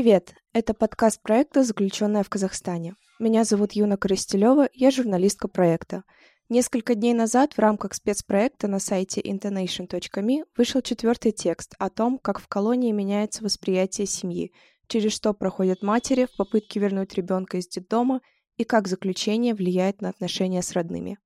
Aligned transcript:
Привет! 0.00 0.32
Это 0.54 0.72
подкаст 0.72 1.20
проекта 1.20 1.62
«Заключенная 1.62 2.22
в 2.22 2.30
Казахстане». 2.30 2.94
Меня 3.18 3.44
зовут 3.44 3.72
Юна 3.72 3.98
Коростелева, 3.98 4.70
я 4.72 4.90
журналистка 4.90 5.46
проекта. 5.46 6.04
Несколько 6.48 6.94
дней 6.94 7.12
назад 7.12 7.52
в 7.52 7.58
рамках 7.58 7.92
спецпроекта 7.92 8.66
на 8.66 8.78
сайте 8.78 9.20
internation.me 9.20 10.44
вышел 10.56 10.80
четвертый 10.80 11.32
текст 11.32 11.74
о 11.78 11.90
том, 11.90 12.16
как 12.16 12.40
в 12.40 12.48
колонии 12.48 12.92
меняется 12.92 13.44
восприятие 13.44 14.06
семьи, 14.06 14.54
через 14.86 15.12
что 15.12 15.34
проходят 15.34 15.82
матери 15.82 16.24
в 16.24 16.34
попытке 16.34 16.80
вернуть 16.80 17.12
ребенка 17.12 17.58
из 17.58 17.68
детдома 17.68 18.22
и 18.56 18.64
как 18.64 18.88
заключение 18.88 19.54
влияет 19.54 20.00
на 20.00 20.08
отношения 20.08 20.62
с 20.62 20.72
родными. 20.72 21.18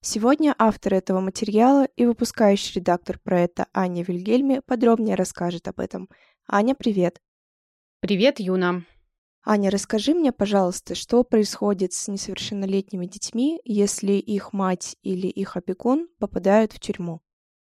Сегодня 0.00 0.52
автор 0.58 0.94
этого 0.94 1.20
материала 1.20 1.84
и 1.94 2.04
выпускающий 2.04 2.80
редактор 2.80 3.20
проекта 3.20 3.68
Аня 3.72 4.02
Вильгельме 4.02 4.62
подробнее 4.62 5.14
расскажет 5.14 5.68
об 5.68 5.78
этом. 5.78 6.08
Аня, 6.48 6.74
привет! 6.74 7.20
Привет, 8.06 8.38
Юна! 8.38 8.84
Аня, 9.44 9.68
расскажи 9.68 10.14
мне, 10.14 10.30
пожалуйста, 10.30 10.94
что 10.94 11.24
происходит 11.24 11.92
с 11.92 12.06
несовершеннолетними 12.06 13.04
детьми, 13.06 13.60
если 13.64 14.12
их 14.12 14.52
мать 14.52 14.96
или 15.02 15.26
их 15.26 15.56
опекун 15.56 16.06
попадают 16.20 16.72
в 16.72 16.78
тюрьму? 16.78 17.20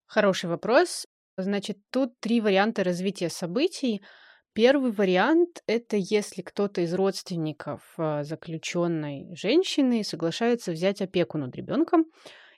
Хороший 0.06 0.48
вопрос. 0.48 1.08
Значит, 1.36 1.78
тут 1.90 2.20
три 2.20 2.40
варианта 2.40 2.84
развития 2.84 3.30
событий. 3.30 4.00
Первый 4.52 4.92
вариант— 4.92 5.64
это 5.66 5.96
если 5.96 6.42
кто-то 6.42 6.82
из 6.82 6.94
родственников 6.94 7.82
а, 7.96 8.22
заключенной 8.22 9.34
женщины 9.34 10.04
соглашается 10.04 10.70
взять 10.70 11.02
опеку 11.02 11.36
над 11.36 11.56
ребенком, 11.56 12.04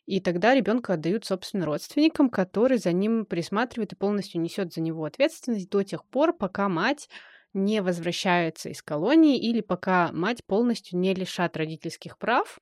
и 0.04 0.20
тогда 0.20 0.54
ребенка 0.54 0.94
отдают, 0.94 1.24
собственно, 1.24 1.64
родственникам, 1.64 2.28
который 2.28 2.76
за 2.76 2.92
ним 2.92 3.24
присматривает 3.24 3.94
и 3.94 3.96
полностью 3.96 4.42
несет 4.42 4.74
за 4.74 4.82
него 4.82 5.04
ответственность 5.04 5.70
до 5.70 5.82
тех 5.82 6.04
пор, 6.04 6.36
пока 6.36 6.68
мать 6.68 7.08
не 7.52 7.82
возвращается 7.82 8.68
из 8.68 8.82
колонии 8.82 9.38
или 9.38 9.60
пока 9.60 10.10
мать 10.12 10.44
полностью 10.44 10.98
не 10.98 11.14
лишат 11.14 11.56
родительских 11.56 12.18
прав, 12.18 12.58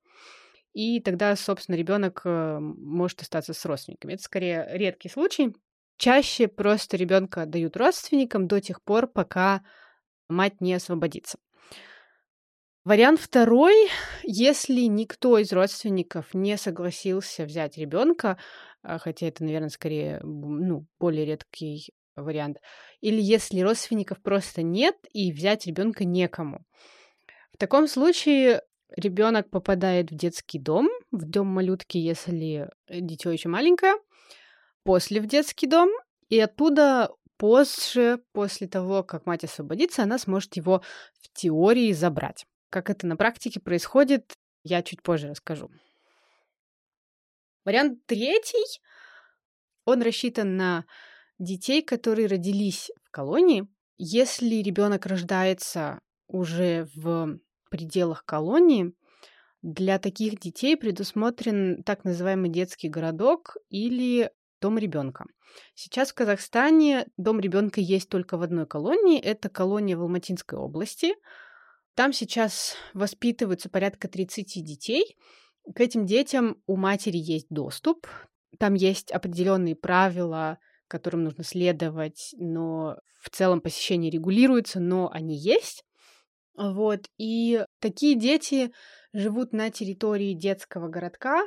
и 0.72 1.00
тогда, 1.00 1.34
собственно, 1.36 1.77
ребенок 1.77 2.22
э, 2.25 2.58
может 2.61 3.22
остаться 3.22 3.53
с 3.53 3.64
родственниками. 3.64 4.14
Это 4.14 4.22
скорее 4.22 4.66
редкий 4.70 5.09
случай. 5.09 5.55
Чаще 5.97 6.47
просто 6.47 6.97
ребенка 6.97 7.47
дают 7.47 7.77
родственникам 7.77 8.47
до 8.47 8.61
тех 8.61 8.83
пор, 8.83 9.09
пока 9.09 9.62
мать 10.28 10.61
не 10.61 10.75
освободится. 10.75 11.39
Вариант 12.84 13.20
второй, 13.20 13.75
если 14.22 14.83
никто 14.83 15.36
из 15.39 15.53
родственников 15.53 16.33
не 16.33 16.56
согласился 16.56 17.44
взять 17.44 17.77
ребенка, 17.77 18.39
а, 18.83 18.98
хотя 18.98 19.27
это, 19.27 19.44
наверное, 19.44 19.69
скорее 19.69 20.20
ну, 20.22 20.86
более 20.98 21.27
редкий 21.27 21.92
вариант. 22.22 22.58
Или 23.00 23.20
если 23.20 23.61
родственников 23.61 24.22
просто 24.22 24.62
нет 24.62 24.97
и 25.12 25.33
взять 25.33 25.66
ребенка 25.66 26.05
некому. 26.05 26.64
В 27.52 27.58
таком 27.58 27.88
случае 27.88 28.62
ребенок 28.97 29.50
попадает 29.50 30.10
в 30.10 30.16
детский 30.16 30.58
дом, 30.58 30.88
в 31.10 31.25
дом 31.25 31.47
малютки, 31.48 31.98
если 31.98 32.70
дитё 32.88 33.30
еще 33.30 33.48
маленькое, 33.48 33.94
после 34.84 35.20
в 35.20 35.27
детский 35.27 35.66
дом, 35.66 35.91
и 36.28 36.38
оттуда 36.38 37.10
позже, 37.36 38.22
после 38.32 38.69
того, 38.69 39.03
как 39.03 39.27
мать 39.27 39.44
освободится, 39.44 40.03
она 40.03 40.19
сможет 40.19 40.56
его 40.56 40.82
в 41.20 41.32
теории 41.32 41.92
забрать. 41.92 42.47
Как 42.70 42.91
это 42.91 43.06
на 43.06 43.16
практике 43.16 43.60
происходит, 43.60 44.34
я 44.62 44.82
чуть 44.82 45.03
позже 45.03 45.28
расскажу. 45.28 45.70
Вариант 47.64 48.05
третий, 48.06 48.80
он 49.84 50.03
рассчитан 50.03 50.56
на 50.56 50.84
детей, 51.39 51.83
которые 51.83 52.27
родились 52.27 52.91
в 53.04 53.10
колонии, 53.10 53.66
если 53.97 54.56
ребенок 54.56 55.06
рождается 55.06 56.00
уже 56.28 56.88
в 56.94 57.38
пределах 57.71 58.25
колонии, 58.25 58.94
для 59.62 59.98
таких 59.98 60.38
детей 60.38 60.77
предусмотрен 60.77 61.82
так 61.82 62.04
называемый 62.04 62.48
детский 62.48 62.88
городок 62.88 63.56
или 63.71 64.31
дом 64.60 64.78
ребенка. 64.78 65.27
Сейчас 65.75 66.10
в 66.10 66.15
Казахстане 66.15 67.06
дом 67.16 67.41
ребенка 67.41 67.81
есть 67.81 68.09
только 68.09 68.37
в 68.37 68.43
одной 68.43 68.66
колонии. 68.66 69.21
Это 69.21 69.48
колония 69.48 69.97
в 69.97 70.03
Алматинской 70.03 70.59
области. 70.59 71.15
Там 71.94 72.12
сейчас 72.12 72.77
воспитываются 72.94 73.69
порядка 73.69 74.06
30 74.06 74.65
детей. 74.65 75.16
К 75.75 75.81
этим 75.81 76.06
детям 76.06 76.62
у 76.66 76.77
матери 76.77 77.16
есть 77.16 77.48
доступ. 77.50 78.06
Там 78.59 78.75
есть 78.75 79.10
определенные 79.10 79.75
правила 79.75 80.59
которым 80.88 81.25
нужно 81.25 81.44
следовать, 81.44 82.34
но 82.38 82.99
в 83.21 83.31
целом 83.31 83.60
посещение 83.60 84.10
регулируется, 84.10 84.81
но 84.81 85.10
они 85.12 85.37
есть. 85.37 85.84
Вот. 86.56 87.09
И 87.19 87.65
такие 87.81 88.16
дети 88.16 88.72
живут 89.12 89.53
на 89.53 89.71
территории 89.71 90.32
детского 90.32 90.88
городка 90.88 91.43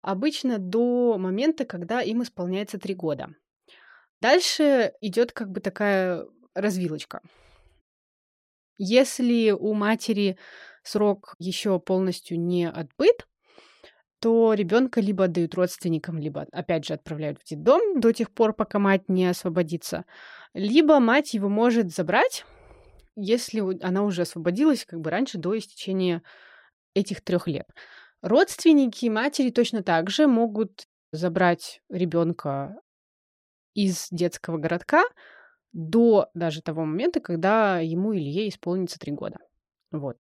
обычно 0.00 0.58
до 0.58 1.16
момента, 1.18 1.64
когда 1.64 2.00
им 2.00 2.22
исполняется 2.22 2.78
три 2.78 2.94
года. 2.94 3.28
Дальше 4.20 4.92
идет 5.00 5.32
как 5.32 5.50
бы 5.50 5.60
такая 5.60 6.26
развилочка. 6.54 7.20
Если 8.78 9.50
у 9.50 9.74
матери 9.74 10.38
срок 10.82 11.34
еще 11.38 11.78
полностью 11.78 12.40
не 12.40 12.68
отбыт, 12.68 13.27
то 14.20 14.54
ребенка 14.54 15.00
либо 15.00 15.24
отдают 15.24 15.54
родственникам, 15.54 16.18
либо, 16.18 16.46
опять 16.52 16.84
же, 16.84 16.94
отправляют 16.94 17.38
в 17.40 17.44
детдом 17.44 18.00
до 18.00 18.12
тех 18.12 18.30
пор, 18.30 18.52
пока 18.52 18.78
мать 18.78 19.08
не 19.08 19.26
освободится, 19.26 20.04
либо 20.54 20.98
мать 21.00 21.34
его 21.34 21.48
может 21.48 21.94
забрать, 21.94 22.44
если 23.16 23.60
она 23.84 24.02
уже 24.02 24.22
освободилась 24.22 24.84
как 24.84 25.00
бы 25.00 25.10
раньше, 25.10 25.38
до 25.38 25.56
истечения 25.56 26.22
этих 26.94 27.22
трех 27.22 27.46
лет. 27.46 27.66
Родственники 28.22 29.06
матери 29.06 29.50
точно 29.50 29.82
так 29.82 30.10
же 30.10 30.26
могут 30.26 30.86
забрать 31.12 31.80
ребенка 31.88 32.76
из 33.74 34.08
детского 34.10 34.58
городка 34.58 35.04
до 35.72 36.28
даже 36.34 36.62
того 36.62 36.84
момента, 36.84 37.20
когда 37.20 37.78
ему 37.78 38.12
или 38.12 38.28
ей 38.28 38.48
исполнится 38.48 38.98
три 38.98 39.12
года. 39.12 39.38
Вот. 39.92 40.16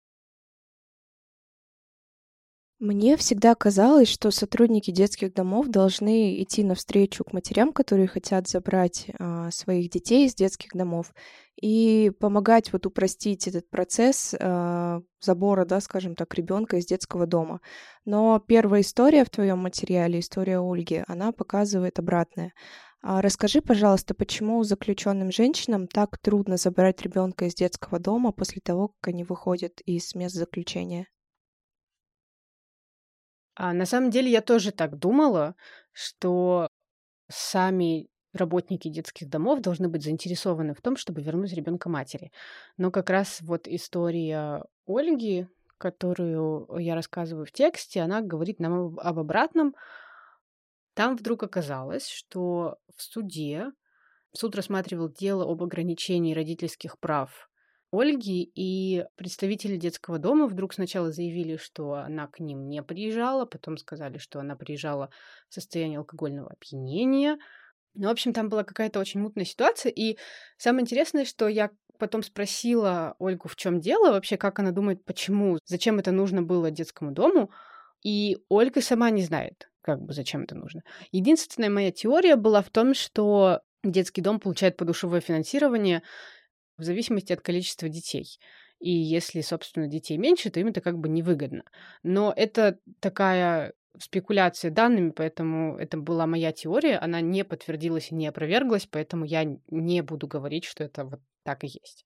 Мне 2.85 3.17
всегда 3.17 3.55
казалось, 3.55 4.07
что 4.07 4.29
сотрудники 4.29 4.91
детских 4.91 5.33
домов 5.33 5.69
должны 5.69 6.39
идти 6.43 6.63
навстречу 6.63 7.23
к 7.23 7.33
матерям, 7.33 7.73
которые 7.73 8.07
хотят 8.07 8.47
забрать 8.47 9.07
а, 9.17 9.49
своих 9.49 9.89
детей 9.89 10.27
из 10.27 10.35
детских 10.35 10.69
домов, 10.73 11.11
и 11.59 12.11
помогать 12.19 12.71
вот 12.71 12.85
упростить 12.85 13.47
этот 13.47 13.67
процесс 13.71 14.35
а, 14.39 15.01
забора, 15.19 15.65
да, 15.65 15.81
скажем 15.81 16.13
так, 16.13 16.31
ребенка 16.35 16.77
из 16.77 16.85
детского 16.85 17.25
дома. 17.25 17.59
Но 18.05 18.37
первая 18.37 18.81
история 18.81 19.25
в 19.25 19.31
твоем 19.31 19.57
материале, 19.57 20.19
история 20.19 20.59
Ольги, 20.59 21.03
она 21.07 21.31
показывает 21.31 21.97
обратное. 21.97 22.53
А 23.01 23.23
расскажи, 23.23 23.63
пожалуйста, 23.63 24.13
почему 24.13 24.63
заключенным 24.63 25.31
женщинам 25.31 25.87
так 25.87 26.19
трудно 26.19 26.57
забрать 26.57 27.01
ребенка 27.01 27.45
из 27.45 27.55
детского 27.55 27.97
дома 27.97 28.31
после 28.31 28.61
того, 28.63 28.89
как 28.89 29.07
они 29.07 29.23
выходят 29.23 29.81
из 29.87 30.13
мест 30.13 30.35
заключения? 30.35 31.07
А 33.55 33.73
на 33.73 33.85
самом 33.85 34.09
деле 34.09 34.29
я 34.29 34.41
тоже 34.41 34.71
так 34.71 34.97
думала, 34.97 35.55
что 35.93 36.67
сами 37.29 38.09
работники 38.33 38.89
детских 38.89 39.29
домов 39.29 39.61
должны 39.61 39.87
быть 39.87 40.03
заинтересованы 40.03 40.73
в 40.73 40.81
том, 40.81 40.97
чтобы 40.97 41.21
вернуть 41.21 41.53
ребенка 41.53 41.89
матери. 41.89 42.31
Но 42.77 42.91
как 42.91 43.09
раз 43.09 43.39
вот 43.41 43.67
история 43.67 44.63
Ольги, 44.85 45.47
которую 45.77 46.67
я 46.77 46.95
рассказываю 46.95 47.45
в 47.45 47.51
тексте, 47.51 48.01
она 48.01 48.21
говорит 48.21 48.59
нам 48.59 48.99
об 48.99 49.19
обратном. 49.19 49.73
Там 50.93 51.15
вдруг 51.15 51.43
оказалось, 51.43 52.07
что 52.07 52.77
в 52.95 53.01
суде 53.01 53.71
суд 54.33 54.55
рассматривал 54.55 55.09
дело 55.09 55.49
об 55.49 55.63
ограничении 55.63 56.33
родительских 56.33 56.99
прав 56.99 57.49
Ольги, 57.95 58.51
и 58.55 59.05
представители 59.15 59.77
детского 59.77 60.19
дома 60.19 60.47
вдруг 60.47 60.73
сначала 60.73 61.11
заявили, 61.11 61.57
что 61.57 61.93
она 61.93 62.27
к 62.27 62.39
ним 62.39 62.67
не 62.67 62.83
приезжала, 62.83 63.45
потом 63.45 63.77
сказали, 63.77 64.17
что 64.17 64.39
она 64.39 64.55
приезжала 64.55 65.09
в 65.49 65.53
состоянии 65.53 65.97
алкогольного 65.97 66.51
опьянения. 66.51 67.37
Ну, 67.93 68.07
в 68.09 68.11
общем, 68.11 68.33
там 68.33 68.49
была 68.49 68.63
какая-то 68.63 68.99
очень 68.99 69.21
мутная 69.21 69.45
ситуация, 69.45 69.91
и 69.91 70.17
самое 70.57 70.83
интересное, 70.83 71.25
что 71.25 71.47
я 71.47 71.69
потом 71.97 72.23
спросила 72.23 73.15
Ольгу, 73.19 73.47
в 73.47 73.55
чем 73.55 73.79
дело, 73.79 74.11
вообще, 74.11 74.37
как 74.37 74.59
она 74.59 74.71
думает, 74.71 75.05
почему, 75.05 75.57
зачем 75.65 75.99
это 75.99 76.11
нужно 76.11 76.41
было 76.41 76.71
детскому 76.71 77.11
дому, 77.11 77.51
и 78.03 78.37
Ольга 78.49 78.81
сама 78.81 79.09
не 79.09 79.23
знает, 79.23 79.69
как 79.81 80.01
бы 80.01 80.13
зачем 80.13 80.43
это 80.43 80.55
нужно. 80.55 80.81
Единственная 81.11 81.69
моя 81.69 81.91
теория 81.91 82.35
была 82.35 82.61
в 82.61 82.69
том, 82.69 82.93
что 82.93 83.61
детский 83.83 84.21
дом 84.21 84.39
получает 84.39 84.77
подушевое 84.77 85.21
финансирование 85.21 86.03
в 86.77 86.83
зависимости 86.83 87.33
от 87.33 87.41
количества 87.41 87.89
детей. 87.89 88.39
И 88.79 88.91
если, 88.91 89.41
собственно, 89.41 89.87
детей 89.87 90.17
меньше, 90.17 90.49
то 90.49 90.59
им 90.59 90.67
это 90.67 90.81
как 90.81 90.97
бы 90.97 91.09
невыгодно. 91.09 91.63
Но 92.03 92.33
это 92.35 92.77
такая 92.99 93.73
спекуляция 93.99 94.71
данными, 94.71 95.11
поэтому 95.11 95.77
это 95.77 95.97
была 95.97 96.27
моя 96.27 96.51
теория, 96.51 96.97
она 96.97 97.21
не 97.21 97.43
подтвердилась 97.43 98.11
и 98.11 98.15
не 98.15 98.27
опроверглась, 98.27 98.85
поэтому 98.85 99.25
я 99.25 99.45
не 99.69 100.01
буду 100.01 100.27
говорить, 100.27 100.65
что 100.65 100.83
это 100.83 101.05
вот 101.05 101.21
так 101.43 101.63
и 101.63 101.67
есть. 101.67 102.05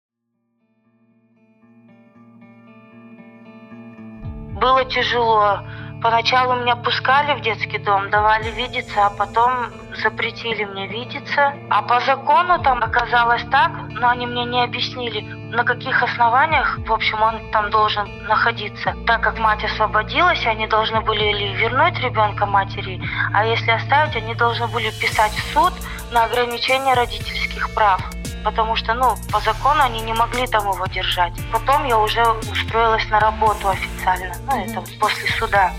Было 4.61 4.83
тяжело 4.89 5.61
Поначалу 6.01 6.55
меня 6.55 6.77
пускали 6.77 7.33
в 7.33 7.41
детский 7.41 7.77
дом, 7.77 8.09
давали 8.09 8.49
видеться, 8.51 9.05
а 9.05 9.09
потом 9.09 9.69
запретили 10.01 10.63
мне 10.63 10.87
видеться. 10.87 11.53
А 11.69 11.81
по 11.81 11.99
закону 11.99 12.57
там 12.63 12.81
оказалось 12.81 13.43
так, 13.51 13.71
но 13.89 14.07
они 14.07 14.25
мне 14.25 14.45
не 14.45 14.63
объяснили, 14.63 15.21
на 15.21 15.65
каких 15.65 16.01
основаниях, 16.01 16.77
в 16.77 16.93
общем, 16.93 17.21
он 17.21 17.51
там 17.51 17.69
должен 17.69 18.07
находиться. 18.27 18.95
Так 19.05 19.21
как 19.21 19.39
мать 19.39 19.63
освободилась, 19.65 20.45
они 20.45 20.67
должны 20.67 21.01
были 21.01 21.23
или 21.25 21.53
вернуть 21.57 21.99
ребенка 21.99 22.45
матери, 22.45 23.01
а 23.33 23.45
если 23.45 23.71
оставить, 23.71 24.15
они 24.15 24.35
должны 24.35 24.67
были 24.67 24.91
писать 24.91 25.33
в 25.33 25.53
суд 25.53 25.73
на 26.11 26.23
ограничение 26.23 26.93
родительских 26.93 27.73
прав 27.73 28.01
потому 28.41 28.75
что, 28.77 28.93
ну, 28.93 29.15
по 29.33 29.39
закону 29.41 29.81
они 29.81 29.99
не 29.99 30.13
могли 30.13 30.47
там 30.47 30.71
его 30.71 30.85
держать. 30.85 31.33
Потом 31.51 31.85
я 31.85 31.99
уже 31.99 32.23
устроилась 32.23 33.07
на 33.09 33.19
работу 33.19 33.67
официально, 33.67 34.33
ну, 34.45 34.63
это 34.63 34.81
после 34.97 35.27
суда. 35.37 35.71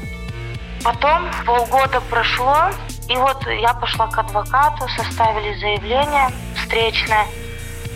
Потом 0.83 1.31
полгода 1.45 2.01
прошло, 2.01 2.71
и 3.09 3.17
вот 3.17 3.47
я 3.47 3.75
пошла 3.75 4.07
к 4.07 4.19
адвокату, 4.19 4.89
составили 4.97 5.55
заявление 5.59 6.29
встречное, 6.57 7.27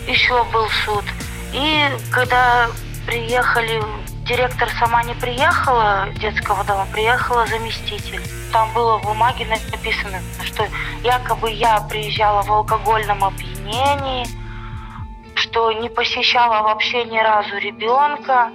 еще 0.07 0.43
был 0.45 0.67
суд. 0.85 1.03
И 1.51 1.83
когда 2.11 2.67
приехали, 3.07 3.81
директор 4.25 4.69
сама 4.79 5.03
не 5.03 5.15
приехала 5.15 6.07
детского 6.19 6.63
дома, 6.63 6.85
приехала 6.91 7.47
заместитель. 7.47 8.21
Там 8.51 8.71
было 8.73 8.97
в 8.97 9.03
бумаге 9.03 9.47
написано, 9.71 10.21
что 10.43 10.67
якобы 11.03 11.51
я 11.51 11.79
приезжала 11.81 12.43
в 12.43 12.51
алкогольном 12.51 13.23
опьянении, 13.23 14.27
что 15.35 15.71
не 15.71 15.89
посещала 15.89 16.61
вообще 16.63 17.03
ни 17.05 17.17
разу 17.17 17.57
ребенка, 17.57 18.51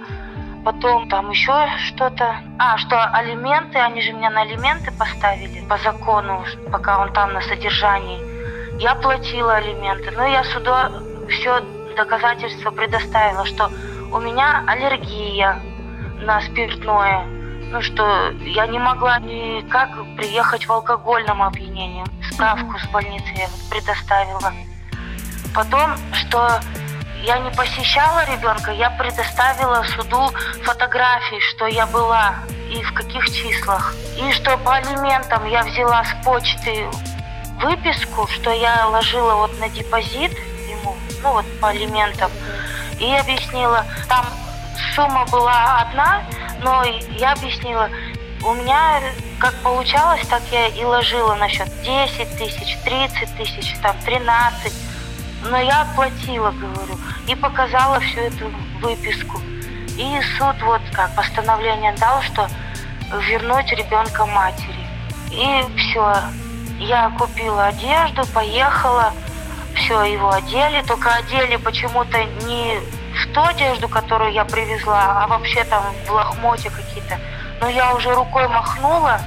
Потом 0.63 1.09
там 1.09 1.31
еще 1.31 1.53
что-то. 1.87 2.35
А, 2.59 2.77
что 2.77 3.03
алименты, 3.03 3.79
они 3.79 4.01
же 4.01 4.13
меня 4.13 4.29
на 4.29 4.41
алименты 4.41 4.91
поставили 4.91 5.65
по 5.67 5.77
закону, 5.77 6.45
пока 6.71 6.99
он 6.99 7.11
там 7.13 7.33
на 7.33 7.41
содержании. 7.41 8.21
Я 8.79 8.95
платила 8.95 9.55
алименты, 9.55 10.11
но 10.11 10.25
я 10.25 10.43
суду 10.43 10.73
все 11.29 11.61
доказательства 11.95 12.71
предоставила, 12.71 13.45
что 13.45 13.71
у 14.11 14.19
меня 14.19 14.63
аллергия 14.67 15.59
на 16.21 16.41
спиртное. 16.41 17.25
Ну 17.71 17.81
что, 17.81 18.31
я 18.41 18.67
не 18.67 18.79
могла 18.79 19.19
никак 19.19 19.89
приехать 20.17 20.67
в 20.67 20.71
алкогольном 20.71 21.41
опьянении. 21.41 22.03
Справку 22.31 22.77
с 22.77 22.87
больницы 22.89 23.31
я 23.35 23.47
предоставила. 23.69 24.53
Потом, 25.55 25.95
что 26.13 26.59
я 27.23 27.37
не 27.39 27.51
посещала 27.51 28.25
ребенка, 28.25 28.71
я 28.71 28.89
предоставила 28.91 29.83
суду 29.95 30.31
фотографии, 30.63 31.39
что 31.51 31.67
я 31.67 31.85
была 31.85 32.35
и 32.69 32.81
в 32.81 32.93
каких 32.93 33.25
числах. 33.25 33.93
И 34.17 34.31
что 34.31 34.57
по 34.57 34.75
алиментам 34.75 35.45
я 35.45 35.63
взяла 35.63 36.03
с 36.03 36.25
почты 36.25 36.85
выписку, 37.61 38.27
что 38.27 38.51
я 38.51 38.87
ложила 38.87 39.35
вот 39.35 39.59
на 39.59 39.69
депозит 39.69 40.31
ему, 40.67 40.95
ну 41.21 41.33
вот 41.33 41.45
по 41.59 41.69
алиментам. 41.69 42.31
И 42.99 43.13
объяснила, 43.15 43.85
там 44.07 44.25
сумма 44.95 45.25
была 45.25 45.81
одна, 45.81 46.23
но 46.61 46.83
я 46.83 47.33
объяснила, 47.33 47.89
у 48.43 48.53
меня 48.53 49.01
как 49.39 49.53
получалось, 49.61 50.21
так 50.27 50.41
я 50.51 50.67
и 50.67 50.83
ложила 50.83 51.35
на 51.35 51.49
счет 51.49 51.67
10 51.83 52.37
тысяч, 52.37 52.77
30 52.83 53.37
тысяч, 53.37 53.75
там 53.81 53.95
13 54.05 54.90
но 55.43 55.57
я 55.57 55.81
оплатила, 55.81 56.51
говорю, 56.51 56.97
и 57.27 57.35
показала 57.35 57.99
всю 57.99 58.19
эту 58.19 58.51
выписку. 58.81 59.39
И 59.97 60.19
суд 60.37 60.55
вот 60.63 60.81
как 60.93 61.15
постановление 61.15 61.93
дал, 61.93 62.21
что 62.21 62.47
вернуть 63.29 63.71
ребенка 63.71 64.25
матери. 64.25 64.87
И 65.31 65.65
все. 65.77 66.15
Я 66.79 67.11
купила 67.17 67.67
одежду, 67.67 68.25
поехала, 68.33 69.13
все, 69.75 70.03
его 70.03 70.31
одели, 70.31 70.81
только 70.87 71.13
одели 71.13 71.57
почему-то 71.57 72.23
не 72.45 72.79
в 73.13 73.33
ту 73.33 73.43
одежду, 73.43 73.87
которую 73.87 74.31
я 74.31 74.45
привезла, 74.45 75.23
а 75.23 75.27
вообще 75.27 75.63
там 75.65 75.83
в 76.07 76.11
лохмоте 76.11 76.69
какие-то. 76.69 77.19
Но 77.59 77.69
я 77.69 77.93
уже 77.93 78.13
рукой 78.13 78.47
махнула, 78.47 79.21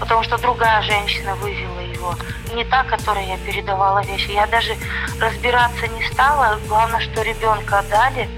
потому 0.00 0.22
что 0.22 0.38
другая 0.38 0.80
женщина 0.82 1.34
вывела 1.36 1.75
его. 1.96 2.14
Не 2.54 2.64
та, 2.64 2.84
которой 2.84 3.26
я 3.26 3.38
передавала 3.38 4.02
вещи. 4.04 4.30
Я 4.30 4.46
даже 4.46 4.74
разбираться 5.20 5.86
не 5.88 6.02
стала. 6.12 6.58
Главное, 6.68 7.00
что 7.00 7.22
ребенка 7.22 7.80
отдали. 7.80 8.28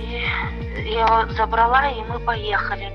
И 0.00 0.90
я 0.92 1.02
его 1.02 1.32
забрала, 1.34 1.90
и 1.90 2.00
мы 2.02 2.18
поехали. 2.20 2.92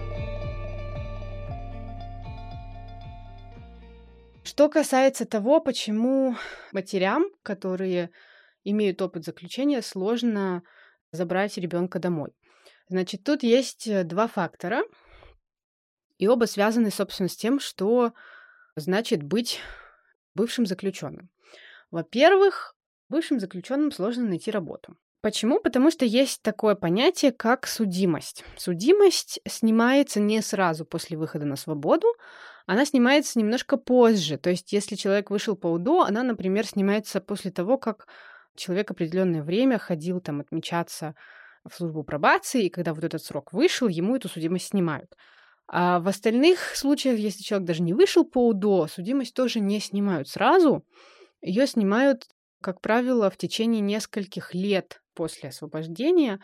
Что 4.43 4.69
касается 4.69 5.25
того, 5.25 5.59
почему 5.59 6.35
матерям, 6.71 7.25
которые 7.43 8.09
имеют 8.63 9.01
опыт 9.01 9.23
заключения, 9.23 9.81
сложно 9.81 10.63
забрать 11.11 11.57
ребенка 11.57 11.99
домой. 11.99 12.31
Значит, 12.89 13.23
тут 13.23 13.43
есть 13.43 13.87
э, 13.87 14.03
два 14.03 14.27
фактора, 14.27 14.83
и 16.17 16.27
оба 16.27 16.45
связаны, 16.45 16.89
собственно, 16.91 17.29
с 17.29 17.35
тем, 17.35 17.59
что 17.59 18.13
значит 18.79 19.23
быть 19.23 19.59
бывшим 20.35 20.65
заключенным. 20.65 21.29
Во-первых, 21.91 22.75
бывшим 23.09 23.39
заключенным 23.39 23.91
сложно 23.91 24.25
найти 24.25 24.51
работу. 24.51 24.95
Почему? 25.21 25.59
Потому 25.59 25.89
что 25.91 26.05
есть 26.05 26.41
такое 26.41 26.75
понятие, 26.75 27.31
как 27.31 27.67
судимость. 27.67 28.45
Судимость 28.55 29.39
снимается 29.47 30.19
не 30.19 30.41
сразу 30.41 30.85
после 30.85 31.17
выхода 31.17 31.45
на 31.45 31.55
свободу, 31.55 32.07
она 32.67 32.85
снимается 32.85 33.39
немножко 33.39 33.77
позже. 33.77 34.37
То 34.37 34.49
есть, 34.49 34.71
если 34.73 34.95
человек 34.95 35.31
вышел 35.31 35.55
по 35.55 35.67
УДО, 35.67 36.03
она, 36.03 36.23
например, 36.23 36.67
снимается 36.67 37.19
после 37.19 37.49
того, 37.49 37.77
как 37.77 38.07
человек 38.55 38.91
определенное 38.91 39.41
время 39.41 39.79
ходил 39.79 40.19
там 40.19 40.41
отмечаться 40.41 41.15
в 41.67 41.73
службу 41.73 42.03
пробации, 42.03 42.65
и 42.65 42.69
когда 42.69 42.93
вот 42.93 43.03
этот 43.03 43.23
срок 43.23 43.53
вышел, 43.53 43.87
ему 43.87 44.15
эту 44.15 44.29
судимость 44.29 44.67
снимают. 44.67 45.15
А 45.67 45.99
в 45.99 46.07
остальных 46.07 46.75
случаях, 46.75 47.19
если 47.19 47.43
человек 47.43 47.67
даже 47.67 47.81
не 47.81 47.93
вышел 47.93 48.23
по 48.23 48.47
УДО, 48.47 48.87
судимость 48.87 49.33
тоже 49.33 49.59
не 49.59 49.79
снимают 49.79 50.29
сразу. 50.29 50.85
Ее 51.41 51.67
снимают, 51.67 52.27
как 52.61 52.79
правило, 52.79 53.29
в 53.29 53.37
течение 53.37 53.81
нескольких 53.81 54.53
лет 54.53 55.01
после 55.13 55.49
освобождения, 55.49 56.39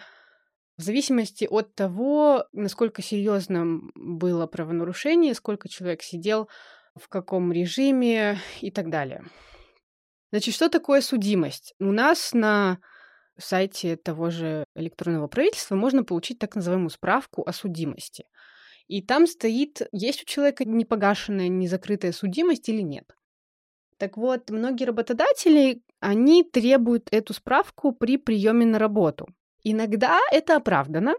в 0.77 0.81
зависимости 0.81 1.47
от 1.49 1.73
того, 1.73 2.47
насколько 2.51 3.01
серьезным 3.01 3.91
было 3.95 4.45
правонарушение, 4.45 5.35
сколько 5.35 5.69
человек 5.69 6.01
сидел, 6.01 6.49
в 6.95 7.07
каком 7.07 7.53
режиме 7.53 8.39
и 8.59 8.71
так 8.71 8.89
далее. 8.89 9.23
Значит, 10.31 10.53
что 10.53 10.67
такое 10.67 11.01
судимость? 11.01 11.75
У 11.79 11.91
нас 11.91 12.33
на 12.33 12.79
сайте 13.37 13.95
того 13.95 14.31
же 14.31 14.65
электронного 14.75 15.27
правительства 15.27 15.75
можно 15.75 16.03
получить 16.03 16.39
так 16.39 16.55
называемую 16.55 16.89
справку 16.89 17.43
о 17.47 17.53
судимости– 17.53 18.25
и 18.87 19.01
там 19.01 19.27
стоит, 19.27 19.81
есть 19.91 20.23
у 20.23 20.25
человека 20.25 20.65
непогашенная, 20.65 21.47
незакрытая 21.47 22.11
судимость 22.11 22.69
или 22.69 22.81
нет. 22.81 23.15
Так 23.97 24.17
вот, 24.17 24.49
многие 24.49 24.85
работодатели, 24.85 25.81
они 25.99 26.43
требуют 26.43 27.07
эту 27.11 27.33
справку 27.33 27.93
при 27.93 28.17
приеме 28.17 28.65
на 28.65 28.79
работу. 28.79 29.27
Иногда 29.63 30.19
это 30.31 30.57
оправдано, 30.57 31.15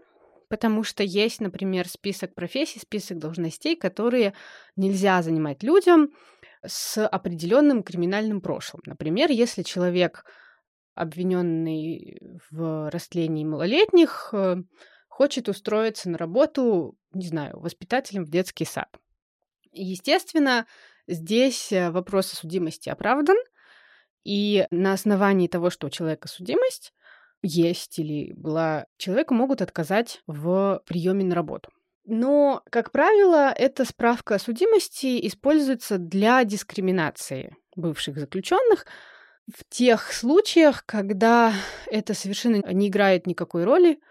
потому 0.49 0.83
что 0.83 1.01
есть, 1.01 1.41
например, 1.41 1.87
список 1.87 2.35
профессий, 2.35 2.79
список 2.79 3.17
должностей, 3.17 3.75
которые 3.75 4.33
нельзя 4.75 5.21
занимать 5.23 5.63
людям 5.63 6.09
с 6.65 7.05
определенным 7.07 7.83
криминальным 7.83 8.41
прошлым. 8.41 8.83
Например, 8.85 9.31
если 9.31 9.63
человек 9.63 10.25
обвиненный 10.93 12.19
в 12.51 12.89
растлении 12.89 13.43
малолетних, 13.43 14.29
э, 14.33 14.57
хочет 15.15 15.47
устроиться 15.47 16.09
на 16.09 16.17
работу, 16.17 16.97
не 17.13 17.25
знаю, 17.25 17.57
воспитателем 17.57 18.25
в 18.25 18.29
детский 18.29 18.65
сад. 18.65 18.89
Естественно, 19.71 20.65
здесь 21.07 21.71
э, 21.71 21.89
вопрос 21.89 22.33
о 22.33 22.35
судимости 22.35 22.89
оправдан, 22.89 23.37
и 24.25 24.67
на 24.71 24.91
основании 24.91 25.47
того, 25.47 25.69
что 25.69 25.87
у 25.87 25.89
человека 25.89 26.27
судимость 26.27 26.93
есть 27.41 27.97
или 27.97 28.33
была, 28.33 28.87
человеку 28.97 29.33
могут 29.35 29.61
отказать 29.61 30.21
в 30.27 30.81
приеме 30.85 31.23
на 31.23 31.33
работу. 31.33 31.69
Но, 32.03 32.61
как 32.69 32.91
правило, 32.91 33.53
эта 33.55 33.85
справка 33.85 34.35
о 34.35 34.39
судимости 34.39 35.25
используется 35.25 35.97
для 35.97 36.43
дискриминации 36.43 37.55
бывших 37.77 38.17
заключенных 38.17 38.85
в 39.47 39.63
тех 39.69 40.11
случаях, 40.11 40.85
когда 40.85 41.53
это 41.87 42.13
совершенно 42.13 42.57
не 42.73 42.89
играет 42.89 43.27
никакой 43.27 43.63
роли 43.63 44.01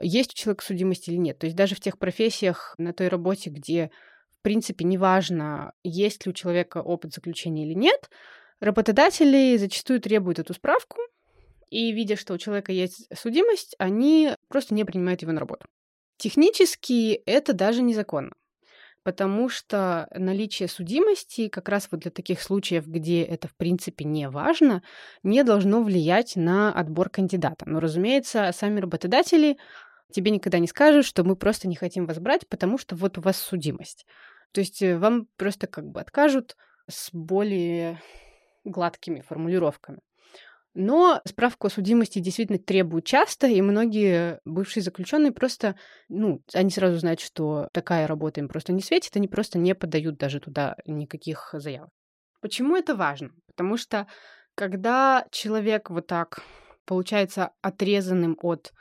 есть 0.00 0.32
у 0.32 0.36
человека 0.36 0.64
судимость 0.64 1.08
или 1.08 1.16
нет. 1.16 1.38
То 1.38 1.46
есть 1.46 1.56
даже 1.56 1.74
в 1.74 1.80
тех 1.80 1.98
профессиях, 1.98 2.74
на 2.78 2.92
той 2.92 3.08
работе, 3.08 3.50
где, 3.50 3.90
в 4.38 4.42
принципе, 4.42 4.84
неважно, 4.84 5.72
есть 5.82 6.24
ли 6.24 6.30
у 6.30 6.32
человека 6.32 6.78
опыт 6.78 7.12
заключения 7.12 7.66
или 7.66 7.74
нет, 7.74 8.10
работодатели 8.60 9.56
зачастую 9.56 10.00
требуют 10.00 10.38
эту 10.38 10.54
справку, 10.54 10.98
и, 11.70 11.92
видя, 11.92 12.16
что 12.16 12.34
у 12.34 12.38
человека 12.38 12.72
есть 12.72 13.08
судимость, 13.14 13.74
они 13.78 14.34
просто 14.48 14.74
не 14.74 14.84
принимают 14.84 15.22
его 15.22 15.32
на 15.32 15.40
работу. 15.40 15.66
Технически 16.18 17.14
это 17.24 17.54
даже 17.54 17.82
незаконно 17.82 18.32
потому 19.02 19.48
что 19.48 20.08
наличие 20.14 20.68
судимости 20.68 21.48
как 21.48 21.68
раз 21.68 21.88
вот 21.90 22.00
для 22.00 22.10
таких 22.10 22.40
случаев, 22.40 22.86
где 22.86 23.22
это 23.22 23.48
в 23.48 23.54
принципе 23.54 24.04
не 24.04 24.28
важно, 24.28 24.82
не 25.22 25.42
должно 25.44 25.82
влиять 25.82 26.36
на 26.36 26.72
отбор 26.72 27.08
кандидата. 27.08 27.68
Но, 27.68 27.80
разумеется, 27.80 28.50
сами 28.52 28.80
работодатели 28.80 29.58
тебе 30.12 30.30
никогда 30.30 30.58
не 30.58 30.68
скажут, 30.68 31.04
что 31.04 31.24
мы 31.24 31.36
просто 31.36 31.68
не 31.68 31.76
хотим 31.76 32.06
вас 32.06 32.18
брать, 32.18 32.46
потому 32.48 32.78
что 32.78 32.94
вот 32.96 33.18
у 33.18 33.20
вас 33.20 33.36
судимость. 33.36 34.06
То 34.52 34.60
есть 34.60 34.82
э, 34.82 34.96
вам 34.96 35.26
просто 35.36 35.66
как 35.66 35.86
бы 35.86 36.00
откажут 36.00 36.56
с 36.88 37.10
более 37.12 38.00
гладкими 38.64 39.20
формулировками. 39.20 40.00
Но 40.74 41.20
справку 41.26 41.66
о 41.66 41.70
судимости 41.70 42.18
действительно 42.18 42.58
требуют 42.58 43.04
часто, 43.04 43.46
и 43.46 43.60
многие 43.60 44.40
бывшие 44.44 44.82
заключенные 44.82 45.32
просто, 45.32 45.76
ну, 46.08 46.42
они 46.54 46.70
сразу 46.70 46.98
знают, 46.98 47.20
что 47.20 47.68
такая 47.72 48.06
работа 48.06 48.40
им 48.40 48.48
просто 48.48 48.72
не 48.72 48.80
светит, 48.80 49.16
они 49.16 49.28
просто 49.28 49.58
не 49.58 49.74
подают 49.74 50.16
даже 50.16 50.40
туда 50.40 50.76
никаких 50.86 51.50
заявок. 51.52 51.90
Почему 52.40 52.74
это 52.76 52.94
важно? 52.94 53.30
Потому 53.46 53.76
что 53.76 54.06
когда 54.54 55.26
человек 55.30 55.90
вот 55.90 56.06
так 56.06 56.40
получается 56.86 57.50
отрезанным 57.60 58.36
от 58.40 58.72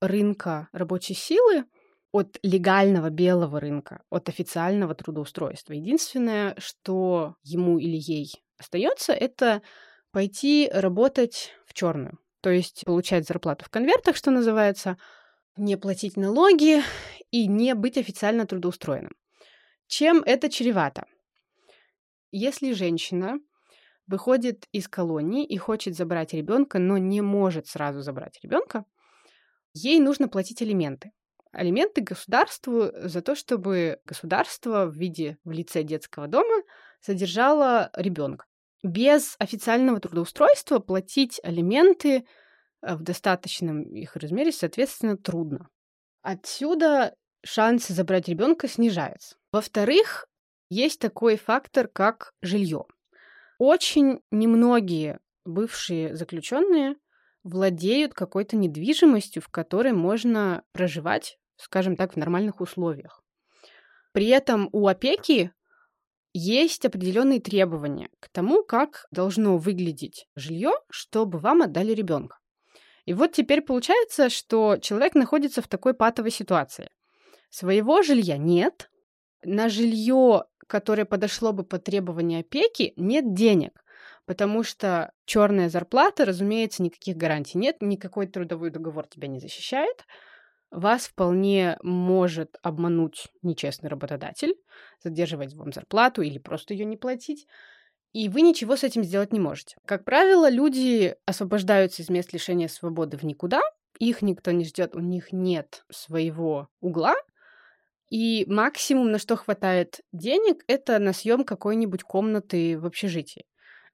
рынка 0.00 0.68
рабочей 0.72 1.14
силы, 1.14 1.64
от 2.12 2.38
легального 2.42 3.10
белого 3.10 3.60
рынка, 3.60 4.02
от 4.10 4.28
официального 4.28 4.94
трудоустройства. 4.94 5.74
Единственное, 5.74 6.54
что 6.58 7.34
ему 7.42 7.78
или 7.78 7.96
ей 7.96 8.32
остается, 8.58 9.12
это 9.12 9.60
пойти 10.12 10.70
работать 10.72 11.52
в 11.66 11.74
черную. 11.74 12.18
То 12.40 12.50
есть 12.50 12.84
получать 12.84 13.26
зарплату 13.26 13.64
в 13.64 13.70
конвертах, 13.70 14.16
что 14.16 14.30
называется, 14.30 14.96
не 15.56 15.76
платить 15.76 16.16
налоги 16.16 16.82
и 17.30 17.46
не 17.48 17.74
быть 17.74 17.98
официально 17.98 18.46
трудоустроенным. 18.46 19.12
Чем 19.86 20.22
это 20.22 20.48
чревато? 20.48 21.06
Если 22.30 22.72
женщина 22.72 23.38
выходит 24.06 24.66
из 24.72 24.88
колонии 24.88 25.44
и 25.44 25.56
хочет 25.56 25.96
забрать 25.96 26.34
ребенка, 26.34 26.78
но 26.78 26.98
не 26.98 27.20
может 27.20 27.66
сразу 27.66 28.00
забрать 28.02 28.38
ребенка, 28.42 28.84
ей 29.72 29.98
нужно 30.00 30.28
платить 30.28 30.62
алименты. 30.62 31.12
Алименты 31.52 32.02
государству 32.02 32.90
за 32.94 33.22
то, 33.22 33.34
чтобы 33.34 33.98
государство 34.04 34.86
в 34.86 34.94
виде 34.94 35.38
в 35.44 35.50
лице 35.50 35.82
детского 35.82 36.28
дома 36.28 36.62
содержало 37.00 37.90
ребенка 37.94 38.46
без 38.86 39.36
официального 39.38 40.00
трудоустройства 40.00 40.78
платить 40.78 41.40
алименты 41.42 42.26
э, 42.82 42.94
в 42.94 43.02
достаточном 43.02 43.82
их 43.82 44.16
размере, 44.16 44.52
соответственно, 44.52 45.16
трудно. 45.16 45.68
Отсюда 46.22 47.14
шансы 47.44 47.92
забрать 47.92 48.28
ребенка 48.28 48.68
снижаются. 48.68 49.36
Во-вторых, 49.52 50.26
есть 50.68 51.00
такой 51.00 51.36
фактор, 51.36 51.88
как 51.88 52.34
жилье. 52.42 52.86
Очень 53.58 54.20
немногие 54.30 55.20
бывшие 55.44 56.14
заключенные 56.14 56.96
владеют 57.44 58.12
какой-то 58.12 58.56
недвижимостью, 58.56 59.40
в 59.40 59.48
которой 59.48 59.92
можно 59.92 60.64
проживать, 60.72 61.38
скажем 61.56 61.96
так, 61.96 62.14
в 62.14 62.16
нормальных 62.16 62.60
условиях. 62.60 63.22
При 64.12 64.26
этом 64.28 64.68
у 64.72 64.88
опеки 64.88 65.52
есть 66.36 66.84
определенные 66.84 67.40
требования 67.40 68.10
к 68.20 68.28
тому, 68.28 68.62
как 68.62 69.06
должно 69.10 69.56
выглядеть 69.56 70.26
жилье, 70.34 70.72
чтобы 70.90 71.38
вам 71.38 71.62
отдали 71.62 71.92
ребенка. 71.92 72.38
И 73.04 73.14
вот 73.14 73.32
теперь 73.32 73.62
получается, 73.62 74.28
что 74.28 74.76
человек 74.78 75.14
находится 75.14 75.62
в 75.62 75.68
такой 75.68 75.94
патовой 75.94 76.30
ситуации. 76.30 76.90
Своего 77.50 78.02
жилья 78.02 78.36
нет, 78.36 78.90
на 79.44 79.68
жилье, 79.68 80.44
которое 80.66 81.04
подошло 81.04 81.52
бы 81.52 81.62
под 81.62 81.84
требования 81.84 82.40
опеки, 82.40 82.92
нет 82.96 83.32
денег, 83.32 83.84
потому 84.26 84.64
что 84.64 85.12
черная 85.24 85.70
зарплата, 85.70 86.24
разумеется, 86.24 86.82
никаких 86.82 87.16
гарантий 87.16 87.58
нет, 87.58 87.76
никакой 87.80 88.26
трудовой 88.26 88.70
договор 88.70 89.06
тебя 89.06 89.28
не 89.28 89.38
защищает, 89.38 90.04
вас 90.76 91.06
вполне 91.06 91.78
может 91.82 92.56
обмануть 92.62 93.28
нечестный 93.42 93.88
работодатель, 93.88 94.54
задерживать 95.02 95.54
вам 95.54 95.72
зарплату 95.72 96.22
или 96.22 96.38
просто 96.38 96.74
ее 96.74 96.84
не 96.84 96.96
платить, 96.96 97.46
и 98.12 98.28
вы 98.28 98.42
ничего 98.42 98.76
с 98.76 98.84
этим 98.84 99.02
сделать 99.02 99.32
не 99.32 99.40
можете. 99.40 99.76
Как 99.86 100.04
правило, 100.04 100.50
люди 100.50 101.16
освобождаются 101.26 102.02
из 102.02 102.08
мест 102.08 102.32
лишения 102.32 102.68
свободы 102.68 103.16
в 103.16 103.24
никуда, 103.24 103.60
их 103.98 104.22
никто 104.22 104.50
не 104.50 104.64
ждет, 104.64 104.94
у 104.94 105.00
них 105.00 105.32
нет 105.32 105.84
своего 105.90 106.68
угла, 106.80 107.14
и 108.10 108.44
максимум, 108.48 109.10
на 109.10 109.18
что 109.18 109.36
хватает 109.36 110.00
денег, 110.12 110.62
это 110.68 110.98
на 110.98 111.12
съем 111.12 111.44
какой-нибудь 111.44 112.04
комнаты 112.04 112.78
в 112.78 112.86
общежитии. 112.86 113.46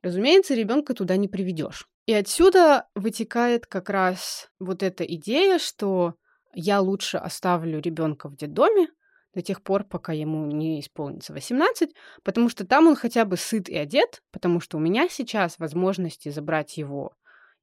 Разумеется, 0.02 0.54
ребенка 0.54 0.94
туда 0.94 1.16
не 1.16 1.28
приведешь. 1.28 1.86
И 2.06 2.12
отсюда 2.12 2.88
вытекает 2.94 3.66
как 3.66 3.88
раз 3.88 4.50
вот 4.58 4.82
эта 4.82 5.04
идея, 5.04 5.58
что 5.58 6.14
я 6.54 6.80
лучше 6.80 7.18
оставлю 7.18 7.80
ребенка 7.80 8.28
в 8.28 8.36
детдоме 8.36 8.88
до 9.34 9.42
тех 9.42 9.62
пор, 9.62 9.84
пока 9.84 10.12
ему 10.12 10.46
не 10.46 10.80
исполнится 10.80 11.32
18, 11.32 11.94
потому 12.22 12.48
что 12.48 12.66
там 12.66 12.86
он 12.86 12.96
хотя 12.96 13.24
бы 13.24 13.36
сыт 13.36 13.68
и 13.68 13.76
одет, 13.76 14.22
потому 14.30 14.60
что 14.60 14.76
у 14.76 14.80
меня 14.80 15.08
сейчас 15.08 15.58
возможности 15.58 16.28
забрать 16.28 16.76
его 16.76 17.14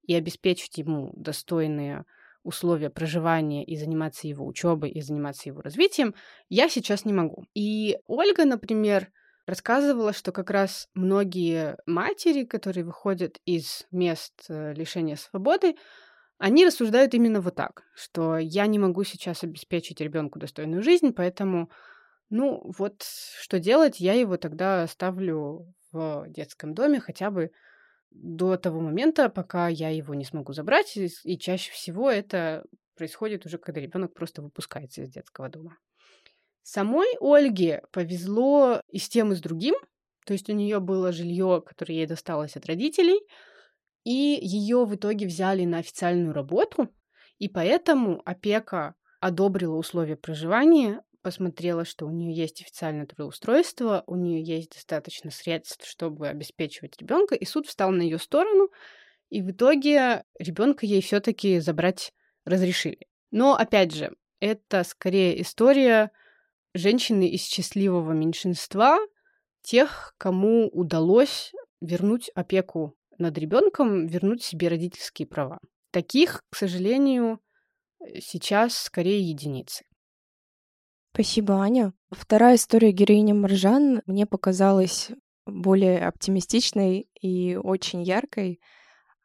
и 0.04 0.16
обеспечить 0.16 0.78
ему 0.80 1.12
достойные 1.16 2.06
условия 2.44 2.90
проживания 2.90 3.64
и 3.64 3.76
заниматься 3.76 4.28
его 4.28 4.46
учебой 4.48 4.90
и 4.90 5.02
заниматься 5.02 5.50
его 5.50 5.62
развитием, 5.62 6.16
я 6.48 6.70
сейчас 6.70 7.06
не 7.06 7.14
могу. 7.14 7.46
И 7.54 7.98
Ольга, 8.08 8.46
например, 8.46 9.12
рассказывала, 9.46 10.14
что 10.14 10.32
как 10.32 10.50
раз 10.50 10.88
многие 10.94 11.78
матери, 11.86 12.46
которые 12.46 12.86
выходят 12.86 13.40
из 13.46 13.86
мест 13.92 14.46
э, 14.48 14.74
лишения 14.74 15.16
свободы, 15.16 15.76
они 16.40 16.66
рассуждают 16.66 17.14
именно 17.14 17.42
вот 17.42 17.56
так, 17.56 17.84
что 17.94 18.38
я 18.38 18.66
не 18.66 18.80
могу 18.80 19.04
сейчас 19.04 19.44
обеспечить 19.44 20.02
ребенку 20.02 20.40
достойную 20.40 20.82
жизнь, 20.82 21.14
поэтому, 21.14 21.70
ну, 22.30 22.64
вот 22.78 23.04
что 23.40 23.60
делать, 23.60 24.00
я 24.00 24.14
его 24.14 24.38
тогда 24.38 24.84
оставлю 24.84 25.74
в 25.92 26.26
детском 26.30 26.74
доме 26.74 27.00
хотя 27.00 27.30
бы 27.30 27.52
до 28.10 28.58
того 28.58 28.80
момента, 28.80 29.30
пока 29.30 29.68
я 29.68 29.90
его 29.90 30.16
не 30.16 30.26
смогу 30.26 30.54
забрать, 30.54 30.98
и 30.98 31.38
чаще 31.38 31.72
всего 31.72 32.10
это 32.10 32.64
происходит 32.96 33.46
уже, 33.46 33.58
когда 33.58 33.82
ребенок 33.82 34.14
просто 34.14 34.42
выпускается 34.42 35.02
из 35.02 35.10
детского 35.10 35.50
дома. 35.50 35.78
Самой 36.64 37.08
Ольге 37.20 37.84
повезло 37.92 38.82
и 38.88 38.98
с 38.98 39.10
тем, 39.10 39.34
и 39.34 39.36
с 39.36 39.42
другим. 39.42 39.76
То 40.26 40.34
есть 40.34 40.50
у 40.50 40.54
нее 40.54 40.80
было 40.80 41.12
жилье, 41.12 41.64
которое 41.66 41.96
ей 41.96 42.08
досталось 42.08 42.56
от 42.56 42.66
родителей, 42.66 43.20
и 44.10 44.40
ее 44.42 44.86
в 44.86 44.96
итоге 44.96 45.28
взяли 45.28 45.66
на 45.66 45.78
официальную 45.78 46.34
работу, 46.34 46.90
и 47.38 47.48
поэтому 47.48 48.24
опека 48.26 48.96
одобрила 49.20 49.76
условия 49.76 50.16
проживания, 50.16 51.04
посмотрела, 51.22 51.86
что 51.86 52.08
у 52.08 52.10
нее 52.10 52.34
есть 52.34 52.60
официальное 52.60 53.06
трудоустройство, 53.06 54.04
у 54.08 54.16
нее 54.16 54.42
есть 54.42 54.72
достаточно 54.72 55.30
средств, 55.30 55.88
чтобы 55.88 56.28
обеспечивать 56.28 57.00
ребенка, 57.00 57.36
и 57.36 57.46
суд 57.46 57.68
встал 57.68 57.92
на 57.92 58.02
ее 58.02 58.18
сторону, 58.18 58.70
и 59.30 59.44
в 59.44 59.52
итоге 59.52 60.24
ребенка 60.40 60.88
ей 60.88 61.04
все-таки 61.04 61.60
забрать 61.60 62.12
разрешили. 62.46 63.06
Но 63.30 63.54
опять 63.54 63.94
же, 63.94 64.16
это 64.40 64.84
скорее 64.86 65.40
история 65.40 66.10
женщины 66.74 67.30
из 67.30 67.44
счастливого 67.44 68.14
меньшинства, 68.14 68.98
тех, 69.62 70.16
кому 70.18 70.68
удалось 70.70 71.54
вернуть 71.80 72.32
опеку 72.34 72.96
над 73.20 73.38
ребенком 73.38 74.08
вернуть 74.08 74.44
себе 74.44 74.70
родительские 74.70 75.28
права. 75.28 75.60
Таких, 75.92 76.44
к 76.50 76.56
сожалению, 76.56 77.40
э, 78.00 78.20
сейчас 78.22 78.76
скорее 78.76 79.22
единицы. 79.22 79.86
Спасибо, 81.14 81.62
Аня. 81.62 81.94
Вторая 82.12 82.56
история 82.56 82.92
героини 82.92 83.34
Маржан 83.34 84.02
мне 84.06 84.26
показалась 84.26 85.10
более 85.46 86.06
оптимистичной 86.06 87.10
и 87.20 87.56
очень 87.56 88.04
яркой. 88.04 88.60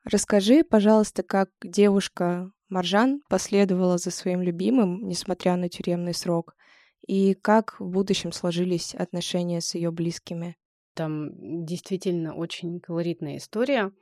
Расскажи, 0.05 0.65
пожалуйста, 0.65 1.23
как 1.23 1.51
девушка 1.63 2.51
Маржан 2.69 3.21
последовала 3.29 3.99
за 3.99 4.11
своим 4.11 4.43
любимым, 4.43 5.07
несмотря 5.07 5.57
на 5.57 5.69
тюремный 5.69 6.15
срок, 6.15 6.55
и 7.07 7.35
как 7.35 7.79
в 7.79 7.89
будущем 7.89 8.33
сложились 8.33 8.95
отношения 8.95 9.61
с 9.61 9.75
ее 9.75 9.91
близкими. 9.91 10.57
Там 10.95 11.31
действительно 11.65 12.35
очень 12.35 12.81
колоритная 12.81 13.37
история. 13.37 13.93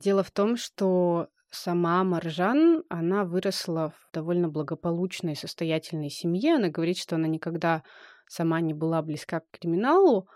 Дело 0.00 0.22
в 0.22 0.30
том, 0.30 0.56
что 0.56 1.28
сама 1.50 2.02
Маржан, 2.04 2.84
она 2.88 3.24
выросла 3.24 3.90
в 3.90 4.12
довольно 4.12 4.48
благополучной, 4.48 5.36
состоятельной 5.36 6.10
семье. 6.10 6.54
Она 6.56 6.68
говорит, 6.68 6.98
что 6.98 7.16
она 7.16 7.28
никогда 7.28 7.82
сама 8.26 8.60
не 8.60 8.72
была 8.72 9.02
близка 9.02 9.40
к 9.40 9.50
криминалу, 9.50 10.28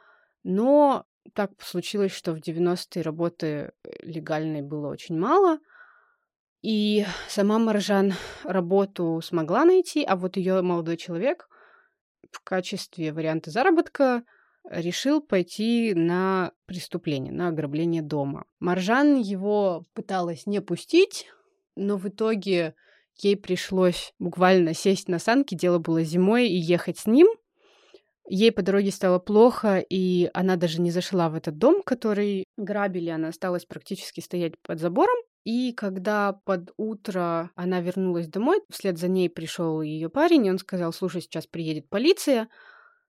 но 0.42 1.06
так 1.34 1.50
случилось, 1.60 2.12
что 2.12 2.32
в 2.34 2.38
90-е 2.38 3.02
работы 3.02 3.46
э, 3.46 3.70
легальной 4.02 4.62
было 4.62 4.88
очень 4.88 5.18
мало. 5.18 5.58
И 6.62 7.04
сама 7.28 7.58
Маржан 7.58 8.12
работу 8.44 9.20
смогла 9.22 9.64
найти, 9.64 10.04
а 10.04 10.16
вот 10.16 10.36
ее 10.36 10.62
молодой 10.62 10.96
человек 10.96 11.48
в 12.30 12.40
качестве 12.42 13.12
варианта 13.12 13.50
заработка 13.50 14.22
решил 14.70 15.20
пойти 15.20 15.94
на 15.94 16.52
преступление, 16.66 17.32
на 17.32 17.48
ограбление 17.48 18.02
дома. 18.02 18.44
Маржан 18.58 19.20
его 19.20 19.84
пыталась 19.94 20.46
не 20.46 20.60
пустить, 20.60 21.26
но 21.76 21.96
в 21.96 22.08
итоге 22.08 22.74
ей 23.18 23.36
пришлось 23.36 24.12
буквально 24.18 24.74
сесть 24.74 25.08
на 25.08 25.18
санки, 25.18 25.54
дело 25.54 25.78
было 25.78 26.02
зимой, 26.02 26.48
и 26.48 26.56
ехать 26.56 26.98
с 26.98 27.06
ним. 27.06 27.28
Ей 28.28 28.50
по 28.50 28.62
дороге 28.62 28.90
стало 28.90 29.20
плохо, 29.20 29.78
и 29.78 30.28
она 30.34 30.56
даже 30.56 30.80
не 30.80 30.90
зашла 30.90 31.28
в 31.28 31.34
этот 31.36 31.58
дом, 31.58 31.82
который 31.82 32.44
грабили, 32.56 33.10
она 33.10 33.28
осталась 33.28 33.64
практически 33.64 34.20
стоять 34.20 34.54
под 34.62 34.80
забором. 34.80 35.16
И 35.44 35.72
когда 35.72 36.32
под 36.44 36.72
утро 36.76 37.50
она 37.54 37.80
вернулась 37.80 38.26
домой, 38.26 38.62
вслед 38.68 38.98
за 38.98 39.06
ней 39.06 39.30
пришел 39.30 39.80
ее 39.80 40.10
парень, 40.10 40.44
и 40.46 40.50
он 40.50 40.58
сказал, 40.58 40.92
слушай, 40.92 41.20
сейчас 41.20 41.46
приедет 41.46 41.88
полиция, 41.88 42.48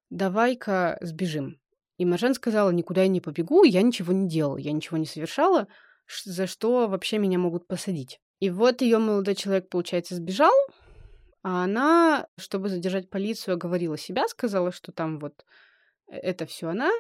давай-ка 0.10 0.98
сбежим. 1.02 1.60
И 1.98 2.06
Маржан 2.06 2.34
сказала, 2.36 2.70
никуда 2.70 3.02
я 3.02 3.08
не 3.08 3.22
побегу, 3.22 3.64
я 3.64 3.82
ничего 3.82 4.14
не 4.14 4.28
делала, 4.28 4.58
я 4.58 4.72
ничего 4.72 4.98
не 4.98 5.06
совершала, 5.06 5.68
за 6.24 6.48
что 6.48 6.88
вообще 6.88 7.18
меня 7.18 7.40
могут 7.40 7.68
посадить. 7.68 8.20
И 8.40 8.50
вот 8.50 8.82
ее 8.82 9.00
молодой 9.00 9.36
человек, 9.36 9.70
получается, 9.70 10.16
сбежал, 10.16 10.54
а 11.42 11.64
она, 11.64 12.28
чтобы 12.38 12.70
задержать 12.70 13.10
полицию, 13.10 13.58
говорила 13.58 13.98
себя, 13.98 14.28
сказала, 14.28 14.72
что 14.72 14.92
там 14.92 15.18
вот 15.20 15.46
э, 16.08 16.18
это 16.18 16.46
все 16.46 16.70
она, 16.70 16.92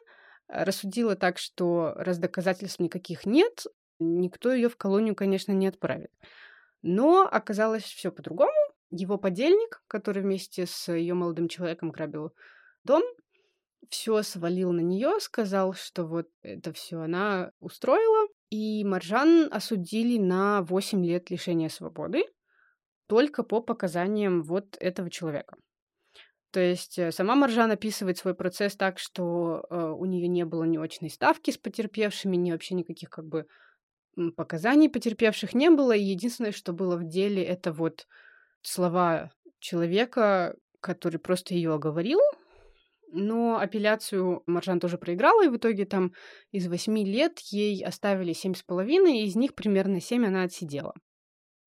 рассудила 0.47 1.15
так, 1.15 1.37
что 1.37 1.93
раз 1.95 2.17
доказательств 2.17 2.79
никаких 2.79 3.25
нет, 3.25 3.65
никто 3.99 4.51
ее 4.51 4.69
в 4.69 4.77
колонию, 4.77 5.15
конечно, 5.15 5.51
не 5.51 5.67
отправит. 5.67 6.11
Но 6.81 7.27
оказалось 7.29 7.83
все 7.83 8.11
по-другому. 8.11 8.51
Его 8.89 9.17
подельник, 9.17 9.83
который 9.87 10.23
вместе 10.23 10.65
с 10.65 10.91
ее 10.91 11.13
молодым 11.13 11.49
человеком 11.49 11.91
грабил 11.91 12.33
дом, 12.87 13.03
все 13.89 14.23
свалил 14.23 14.71
на 14.71 14.81
нее, 14.81 15.19
сказал, 15.19 15.73
что 15.73 16.05
вот 16.05 16.27
это 16.41 16.73
все 16.73 17.01
она 17.01 17.51
устроила. 17.59 18.27
И 18.49 18.83
Маржан 18.83 19.49
осудили 19.51 20.17
на 20.17 20.61
8 20.63 21.05
лет 21.05 21.29
лишения 21.29 21.69
свободы 21.69 22.23
только 23.07 23.43
по 23.43 23.61
показаниям 23.61 24.41
вот 24.43 24.77
этого 24.79 25.09
человека. 25.09 25.55
То 26.51 26.59
есть 26.59 26.97
э, 26.97 27.11
сама 27.11 27.35
Маржан 27.35 27.71
описывает 27.71 28.17
свой 28.17 28.33
процесс 28.33 28.75
так, 28.75 28.99
что 28.99 29.65
э, 29.69 29.75
у 29.75 30.05
нее 30.05 30.27
не 30.27 30.45
было 30.45 30.63
ни 30.63 30.77
очной 30.77 31.09
ставки 31.09 31.51
с 31.51 31.57
потерпевшими, 31.57 32.35
ни 32.35 32.51
вообще 32.51 32.75
никаких 32.75 33.09
как 33.09 33.25
бы 33.25 33.45
показаний 34.35 34.89
потерпевших 34.89 35.53
не 35.53 35.69
было. 35.69 35.91
И 35.91 36.03
единственное, 36.03 36.51
что 36.51 36.73
было 36.73 36.97
в 36.97 37.07
деле, 37.07 37.43
это 37.43 37.71
вот 37.71 38.07
слова 38.61 39.31
человека, 39.59 40.55
который 40.79 41.19
просто 41.19 41.53
ее 41.53 41.73
оговорил, 41.73 42.19
но 43.11 43.57
апелляцию 43.59 44.43
Маржан 44.45 44.79
тоже 44.79 44.97
проиграла, 44.97 45.45
и 45.45 45.49
в 45.49 45.57
итоге 45.57 45.85
там 45.85 46.13
из 46.51 46.67
восьми 46.67 47.05
лет 47.05 47.39
ей 47.51 47.83
оставили 47.83 48.33
семь 48.33 48.53
с 48.53 48.63
половиной, 48.63 49.19
и 49.19 49.25
из 49.25 49.35
них 49.35 49.55
примерно 49.55 50.01
семь 50.01 50.25
она 50.25 50.43
отсидела. 50.43 50.93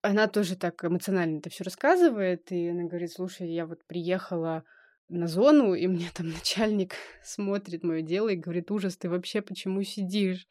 Она 0.01 0.27
тоже 0.27 0.55
так 0.55 0.83
эмоционально 0.83 1.39
это 1.39 1.49
все 1.49 1.63
рассказывает, 1.63 2.51
и 2.51 2.69
она 2.69 2.83
говорит, 2.83 3.11
слушай, 3.11 3.49
я 3.49 3.65
вот 3.65 3.85
приехала 3.85 4.63
на 5.09 5.27
зону, 5.27 5.73
и 5.73 5.87
мне 5.87 6.09
там 6.13 6.29
начальник 6.31 6.95
смотрит 7.23 7.83
мое 7.83 8.01
дело 8.01 8.29
и 8.29 8.35
говорит, 8.35 8.71
ужас, 8.71 8.97
ты 8.97 9.09
вообще 9.09 9.41
почему 9.41 9.83
сидишь? 9.83 10.47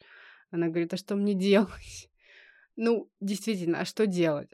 Она 0.51 0.67
говорит, 0.67 0.93
а 0.93 0.97
что 0.97 1.15
мне 1.15 1.33
делать? 1.33 2.09
Ну, 2.77 3.11
действительно, 3.19 3.81
а 3.81 3.85
что 3.85 4.07
делать? 4.07 4.49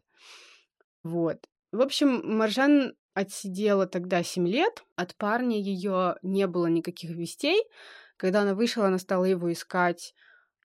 Вот. 1.03 1.47
В 1.71 1.81
общем, 1.81 2.21
Маржан 2.23 2.95
отсидела 3.17 3.87
тогда 3.87 4.21
7 4.21 4.47
лет. 4.47 4.83
От 4.95 5.15
парня 5.15 5.59
ее 5.59 6.17
не 6.21 6.45
было 6.45 6.67
никаких 6.67 7.09
вестей. 7.09 7.63
Когда 8.15 8.41
она 8.43 8.53
вышла, 8.53 8.85
она 8.85 8.99
стала 8.99 9.25
его 9.25 9.51
искать, 9.51 10.13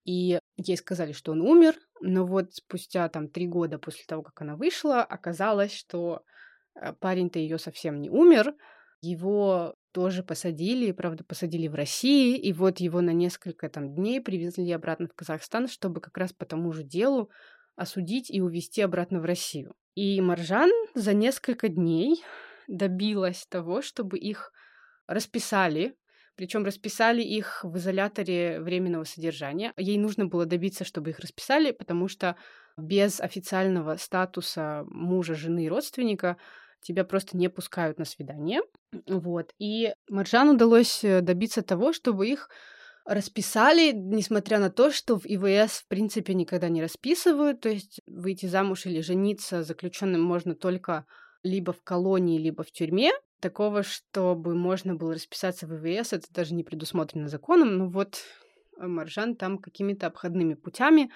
и 0.04 0.38
ей 0.56 0.76
сказали, 0.76 1.12
что 1.12 1.32
он 1.32 1.40
умер. 1.40 1.76
Но 2.02 2.26
вот 2.26 2.52
спустя 2.54 3.08
там 3.08 3.28
три 3.28 3.46
года 3.46 3.78
после 3.78 4.04
того, 4.06 4.22
как 4.22 4.42
она 4.42 4.56
вышла, 4.56 5.02
оказалось, 5.02 5.72
что 5.72 6.24
э, 6.74 6.92
парень-то 6.92 7.38
ее 7.38 7.58
совсем 7.58 8.02
не 8.02 8.10
умер. 8.10 8.54
Его 9.00 9.74
тоже 9.92 10.22
посадили, 10.22 10.92
правда, 10.92 11.24
посадили 11.24 11.68
в 11.68 11.74
России, 11.74 12.36
и 12.36 12.52
вот 12.52 12.80
его 12.80 13.00
на 13.00 13.14
несколько 13.14 13.70
там 13.70 13.94
дней 13.94 14.20
привезли 14.20 14.70
обратно 14.72 15.08
в 15.08 15.14
Казахстан, 15.14 15.68
чтобы 15.68 16.02
как 16.02 16.18
раз 16.18 16.34
по 16.34 16.44
тому 16.44 16.70
же 16.72 16.82
делу 16.82 17.30
осудить 17.76 18.30
и 18.30 18.42
увезти 18.42 18.82
обратно 18.82 19.20
в 19.20 19.24
Россию. 19.24 19.74
И 19.94 20.20
Маржан 20.20 20.70
за 20.94 21.12
несколько 21.12 21.68
дней 21.68 22.22
добилась 22.66 23.46
того, 23.46 23.82
чтобы 23.82 24.18
их 24.18 24.52
расписали, 25.06 25.94
причем 26.34 26.64
расписали 26.64 27.22
их 27.22 27.62
в 27.62 27.76
изоляторе 27.76 28.60
временного 28.60 29.04
содержания. 29.04 29.72
Ей 29.76 29.98
нужно 29.98 30.26
было 30.26 30.46
добиться, 30.46 30.84
чтобы 30.84 31.10
их 31.10 31.18
расписали, 31.18 31.72
потому 31.72 32.08
что 32.08 32.36
без 32.78 33.20
официального 33.20 33.96
статуса 33.96 34.84
мужа, 34.86 35.34
жены 35.34 35.66
и 35.66 35.68
родственника 35.68 36.38
тебя 36.80 37.04
просто 37.04 37.36
не 37.36 37.48
пускают 37.48 37.98
на 37.98 38.06
свидание. 38.06 38.62
Вот. 39.06 39.52
И 39.58 39.92
Маржан 40.08 40.48
удалось 40.48 41.04
э, 41.04 41.20
добиться 41.20 41.62
того, 41.62 41.92
чтобы 41.92 42.28
их 42.28 42.48
расписали, 43.04 43.92
несмотря 43.92 44.58
на 44.58 44.70
то, 44.70 44.90
что 44.90 45.18
в 45.18 45.24
ИВС, 45.24 45.80
в 45.80 45.88
принципе, 45.88 46.34
никогда 46.34 46.68
не 46.68 46.82
расписывают. 46.82 47.60
То 47.60 47.68
есть 47.68 48.00
выйти 48.06 48.46
замуж 48.46 48.86
или 48.86 49.00
жениться 49.00 49.62
заключенным 49.62 50.22
можно 50.22 50.54
только 50.54 51.06
либо 51.42 51.72
в 51.72 51.82
колонии, 51.82 52.38
либо 52.38 52.62
в 52.62 52.70
тюрьме. 52.70 53.10
Такого, 53.40 53.82
чтобы 53.82 54.54
можно 54.54 54.94
было 54.94 55.14
расписаться 55.14 55.66
в 55.66 55.74
ИВС, 55.74 56.12
это 56.12 56.26
даже 56.30 56.54
не 56.54 56.62
предусмотрено 56.62 57.28
законом. 57.28 57.76
Но 57.76 57.88
вот 57.88 58.20
э, 58.78 58.86
Маржан 58.86 59.34
там 59.36 59.58
какими-то 59.58 60.06
обходными 60.06 60.54
путями 60.54 61.10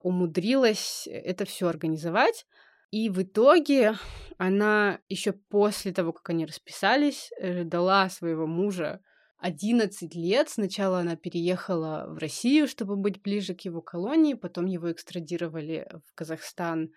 умудрилась 0.00 1.08
это 1.10 1.46
все 1.46 1.66
организовать. 1.68 2.46
И 2.90 3.08
в 3.08 3.22
итоге 3.22 3.94
она 4.36 5.00
еще 5.08 5.32
после 5.32 5.92
того, 5.92 6.12
как 6.12 6.28
они 6.30 6.44
расписались, 6.44 7.32
ждала 7.40 8.08
своего 8.10 8.46
мужа 8.46 9.00
11 9.38 10.14
лет. 10.14 10.48
Сначала 10.48 11.00
она 11.00 11.16
переехала 11.16 12.06
в 12.08 12.18
Россию, 12.18 12.68
чтобы 12.68 12.96
быть 12.96 13.22
ближе 13.22 13.54
к 13.54 13.62
его 13.62 13.82
колонии, 13.82 14.34
потом 14.34 14.66
его 14.66 14.90
экстрадировали 14.90 15.88
в 16.06 16.14
Казахстан, 16.14 16.90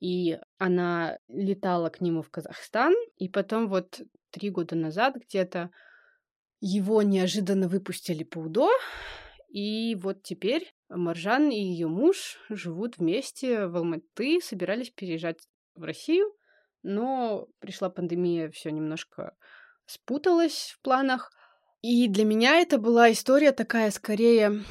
и 0.00 0.38
она 0.58 1.18
летала 1.28 1.88
к 1.90 2.00
нему 2.00 2.22
в 2.22 2.30
Казахстан, 2.30 2.94
и 3.16 3.28
потом 3.28 3.68
вот 3.68 4.00
три 4.30 4.50
года 4.50 4.76
назад 4.76 5.16
где-то 5.16 5.70
его 6.60 7.02
неожиданно 7.02 7.68
выпустили 7.68 8.24
по 8.24 8.38
УДО, 8.38 8.70
и 9.48 9.94
вот 9.94 10.22
теперь 10.22 10.74
Маржан 10.88 11.50
и 11.50 11.56
ее 11.56 11.86
муж 11.86 12.38
живут 12.48 12.98
вместе 12.98 13.66
в 13.66 13.76
Алматы, 13.76 14.40
собирались 14.40 14.90
переезжать 14.90 15.38
в 15.74 15.84
Россию, 15.84 16.34
но 16.82 17.48
пришла 17.60 17.88
пандемия, 17.88 18.50
все 18.50 18.70
немножко 18.70 19.36
спуталось 19.86 20.74
в 20.76 20.82
планах. 20.82 21.30
И 21.86 22.08
для 22.08 22.24
меня 22.24 22.60
это 22.60 22.78
была 22.78 23.12
история 23.12 23.52
такая 23.52 23.90
скорее 23.90 24.64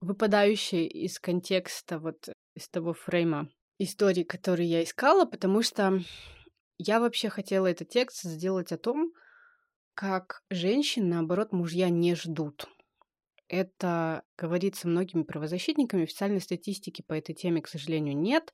выпадающая 0.00 0.88
из 0.88 1.20
контекста, 1.20 2.00
вот 2.00 2.30
из 2.56 2.68
того 2.68 2.94
фрейма 2.94 3.48
истории, 3.78 4.24
который 4.24 4.66
я 4.66 4.82
искала, 4.82 5.24
потому 5.24 5.62
что 5.62 6.00
я 6.76 6.98
вообще 6.98 7.28
хотела 7.28 7.68
этот 7.68 7.90
текст 7.90 8.24
сделать 8.24 8.72
о 8.72 8.76
том, 8.76 9.12
как 9.94 10.42
женщин, 10.50 11.08
наоборот, 11.08 11.52
мужья 11.52 11.90
не 11.90 12.16
ждут. 12.16 12.66
Это 13.46 14.24
говорится 14.36 14.88
многими 14.88 15.22
правозащитниками. 15.22 16.02
Официальной 16.02 16.40
статистики 16.40 17.02
по 17.06 17.12
этой 17.12 17.36
теме, 17.36 17.62
к 17.62 17.68
сожалению, 17.68 18.16
нет. 18.16 18.52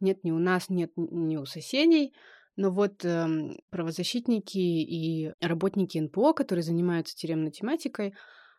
Нет 0.00 0.24
ни 0.24 0.32
у 0.32 0.40
нас, 0.40 0.70
нет 0.70 0.90
ни 0.96 1.36
у 1.36 1.46
соседей. 1.46 2.14
Но 2.56 2.70
вот 2.70 3.04
э, 3.04 3.26
правозащитники 3.70 4.58
и 4.58 5.32
работники 5.40 5.98
НПО, 5.98 6.34
которые 6.34 6.62
занимаются 6.62 7.16
тюремной 7.16 7.50
тематикой, 7.50 8.14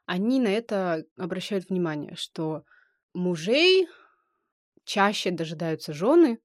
они 0.06 0.40
на 0.40 0.50
это 0.50 1.06
обращают 1.18 1.70
внимание, 1.70 2.16
что 2.16 2.64
мужей 3.14 3.88
чаще 4.84 5.32
дожидаются 5.32 5.94
жены, 5.94 6.40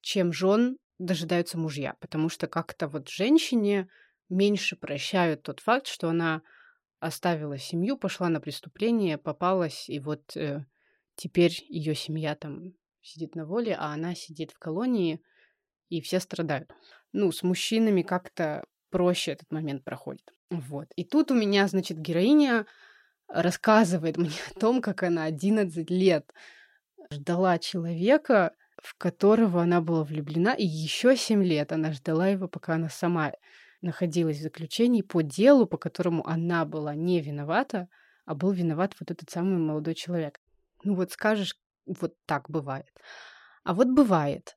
чем 0.00 0.32
жен 0.32 0.78
дожидаются 0.98 1.58
мужья, 1.58 1.94
потому 2.00 2.28
что 2.28 2.46
как-то 2.46 2.88
вот 2.88 3.08
женщине 3.08 3.88
меньше 4.28 4.76
прощают 4.76 5.42
тот 5.42 5.60
факт, 5.60 5.86
что 5.86 6.08
она 6.10 6.42
оставила 6.98 7.56
семью, 7.56 7.96
пошла 7.96 8.28
на 8.28 8.40
преступление, 8.40 9.16
попалась, 9.16 9.88
и 9.88 9.98
вот 9.98 10.36
э, 10.36 10.66
теперь 11.16 11.64
ее 11.68 11.94
семья 11.94 12.34
там 12.34 12.74
сидит 13.00 13.34
на 13.34 13.46
воле, 13.46 13.74
а 13.78 13.94
она 13.94 14.14
сидит 14.14 14.50
в 14.52 14.58
колонии, 14.58 15.22
и 15.90 16.00
все 16.00 16.20
страдают. 16.20 16.72
Ну, 17.12 17.30
с 17.32 17.42
мужчинами 17.42 18.02
как-то 18.02 18.64
проще 18.90 19.32
этот 19.32 19.50
момент 19.52 19.84
проходит. 19.84 20.32
Вот. 20.50 20.88
И 20.96 21.04
тут 21.04 21.30
у 21.30 21.34
меня, 21.34 21.68
значит, 21.68 21.98
героиня 21.98 22.66
рассказывает 23.28 24.16
мне 24.16 24.32
о 24.50 24.58
том, 24.58 24.80
как 24.80 25.02
она 25.02 25.24
11 25.24 25.90
лет 25.90 26.32
ждала 27.10 27.58
человека, 27.58 28.54
в 28.82 28.94
которого 28.96 29.62
она 29.62 29.80
была 29.80 30.04
влюблена, 30.04 30.54
и 30.54 30.64
еще 30.64 31.16
семь 31.16 31.44
лет 31.44 31.72
она 31.72 31.92
ждала 31.92 32.28
его, 32.28 32.48
пока 32.48 32.74
она 32.74 32.88
сама 32.88 33.32
находилась 33.82 34.38
в 34.38 34.42
заключении 34.42 35.02
по 35.02 35.22
делу, 35.22 35.66
по 35.66 35.76
которому 35.76 36.26
она 36.26 36.64
была 36.64 36.94
не 36.94 37.20
виновата, 37.20 37.88
а 38.24 38.34
был 38.34 38.52
виноват 38.52 38.94
вот 39.00 39.10
этот 39.10 39.30
самый 39.30 39.58
молодой 39.58 39.94
человек. 39.94 40.38
Ну 40.84 40.94
вот 40.94 41.12
скажешь, 41.12 41.56
вот 41.86 42.14
так 42.26 42.48
бывает. 42.48 42.86
А 43.64 43.74
вот 43.74 43.88
бывает. 43.88 44.56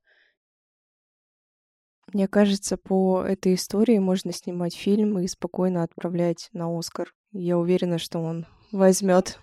Мне 2.11 2.27
кажется, 2.27 2.77
по 2.77 3.23
этой 3.23 3.55
истории 3.55 3.97
можно 3.97 4.33
снимать 4.33 4.75
фильм 4.75 5.19
и 5.19 5.27
спокойно 5.27 5.83
отправлять 5.83 6.49
на 6.53 6.77
Оскар. 6.77 7.13
Я 7.31 7.57
уверена, 7.57 7.97
что 7.97 8.19
он 8.19 8.45
возьмет. 8.71 9.39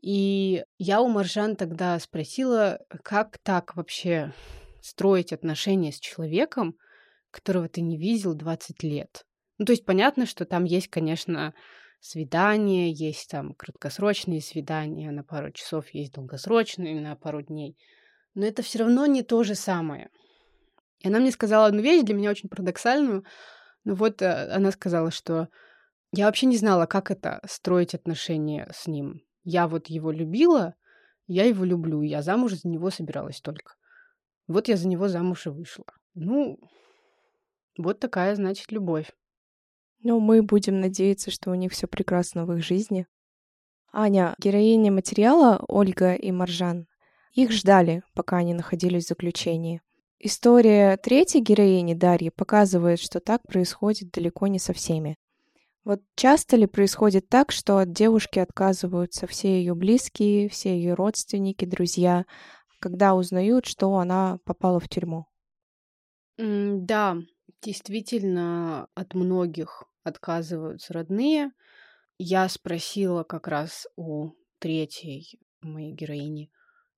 И 0.00 0.64
я 0.78 1.00
у 1.00 1.08
Маржан 1.08 1.56
тогда 1.56 1.98
спросила, 1.98 2.80
как 3.02 3.38
так 3.38 3.76
вообще 3.76 4.32
строить 4.82 5.32
отношения 5.32 5.92
с 5.92 6.00
человеком, 6.00 6.76
которого 7.30 7.68
ты 7.68 7.80
не 7.80 7.96
видел 7.96 8.34
20 8.34 8.82
лет. 8.82 9.24
Ну, 9.58 9.64
то 9.64 9.72
есть 9.72 9.84
понятно, 9.84 10.26
что 10.26 10.44
там 10.44 10.64
есть, 10.64 10.88
конечно, 10.88 11.54
свидания, 12.00 12.90
есть 12.90 13.30
там 13.30 13.54
краткосрочные 13.54 14.42
свидания 14.42 15.10
на 15.10 15.24
пару 15.24 15.52
часов, 15.52 15.88
есть 15.94 16.12
долгосрочные 16.12 17.00
на 17.00 17.16
пару 17.16 17.40
дней. 17.40 17.78
Но 18.34 18.44
это 18.44 18.62
все 18.62 18.80
равно 18.80 19.06
не 19.06 19.22
то 19.22 19.42
же 19.42 19.54
самое. 19.54 20.10
И 21.04 21.08
она 21.08 21.20
мне 21.20 21.30
сказала 21.30 21.66
одну 21.66 21.82
вещь, 21.82 22.02
для 22.02 22.14
меня 22.14 22.30
очень 22.30 22.48
парадоксальную. 22.48 23.24
Ну 23.84 23.94
вот 23.94 24.22
э, 24.22 24.50
она 24.50 24.70
сказала, 24.70 25.10
что 25.10 25.48
я 26.12 26.26
вообще 26.26 26.46
не 26.46 26.56
знала, 26.56 26.86
как 26.86 27.10
это 27.10 27.42
строить 27.46 27.94
отношения 27.94 28.70
с 28.74 28.86
ним. 28.86 29.20
Я 29.42 29.68
вот 29.68 29.88
его 29.88 30.10
любила, 30.10 30.74
я 31.26 31.44
его 31.44 31.62
люблю, 31.64 32.00
я 32.00 32.22
замуж 32.22 32.54
за 32.54 32.68
него 32.68 32.88
собиралась 32.88 33.42
только. 33.42 33.74
Вот 34.46 34.68
я 34.68 34.78
за 34.78 34.88
него 34.88 35.08
замуж 35.08 35.46
и 35.46 35.50
вышла. 35.50 35.84
Ну, 36.14 36.58
вот 37.76 38.00
такая, 38.00 38.34
значит, 38.34 38.72
любовь. 38.72 39.12
Ну, 40.02 40.20
мы 40.20 40.42
будем 40.42 40.80
надеяться, 40.80 41.30
что 41.30 41.50
у 41.50 41.54
них 41.54 41.72
все 41.72 41.86
прекрасно 41.86 42.46
в 42.46 42.52
их 42.54 42.64
жизни. 42.64 43.06
Аня, 43.92 44.34
героиня 44.38 44.90
материала 44.90 45.62
Ольга 45.68 46.14
и 46.14 46.32
Маржан, 46.32 46.86
их 47.32 47.52
ждали, 47.52 48.04
пока 48.14 48.38
они 48.38 48.54
находились 48.54 49.04
в 49.04 49.08
заключении. 49.08 49.82
История 50.26 50.96
третьей 50.96 51.42
героини 51.42 51.92
Дарьи 51.92 52.30
показывает, 52.30 52.98
что 52.98 53.20
так 53.20 53.42
происходит 53.42 54.10
далеко 54.10 54.46
не 54.46 54.58
со 54.58 54.72
всеми. 54.72 55.18
Вот 55.84 56.00
часто 56.16 56.56
ли 56.56 56.64
происходит 56.64 57.28
так, 57.28 57.52
что 57.52 57.76
от 57.76 57.92
девушки 57.92 58.38
отказываются 58.38 59.26
все 59.26 59.58
ее 59.58 59.74
близкие, 59.74 60.48
все 60.48 60.74
ее 60.74 60.94
родственники, 60.94 61.66
друзья, 61.66 62.24
когда 62.80 63.14
узнают, 63.14 63.66
что 63.66 63.94
она 63.96 64.38
попала 64.46 64.80
в 64.80 64.88
тюрьму? 64.88 65.26
Да, 66.38 67.18
действительно, 67.60 68.88
от 68.94 69.12
многих 69.12 69.84
отказываются 70.04 70.94
родные. 70.94 71.52
Я 72.16 72.48
спросила 72.48 73.24
как 73.24 73.46
раз 73.46 73.86
у 73.96 74.30
третьей 74.58 75.38
моей 75.60 75.92
героини 75.92 76.50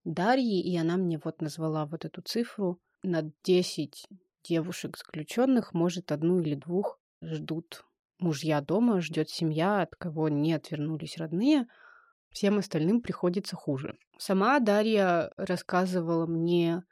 Дарьи, 0.05 0.61
и 0.61 0.77
она 0.77 0.97
мне 0.97 1.21
вот 1.25 1.41
назвала 1.41 1.87
вот 1.87 2.05
эту 2.05 2.23
цифру. 2.23 2.81
На 3.09 3.23
10 3.45 4.05
девушек 4.43 4.99
заключенных, 4.99 5.73
может, 5.73 6.11
одну 6.11 6.41
или 6.41 6.57
двух 6.57 6.99
ждут 7.23 7.85
мужья 8.19 8.61
дома, 8.61 9.01
ждет 9.01 9.31
семья, 9.31 9.83
от 9.83 9.95
кого 9.95 10.29
не 10.29 10.53
отвернулись 10.53 11.17
родные. 11.17 11.69
Всем 12.31 12.59
остальным 12.59 13.01
приходится 13.01 13.55
хуже. 13.55 13.97
Сама 14.19 14.59
Дарья 14.59 15.31
рассказывала 15.37 16.27
мне 16.27 16.83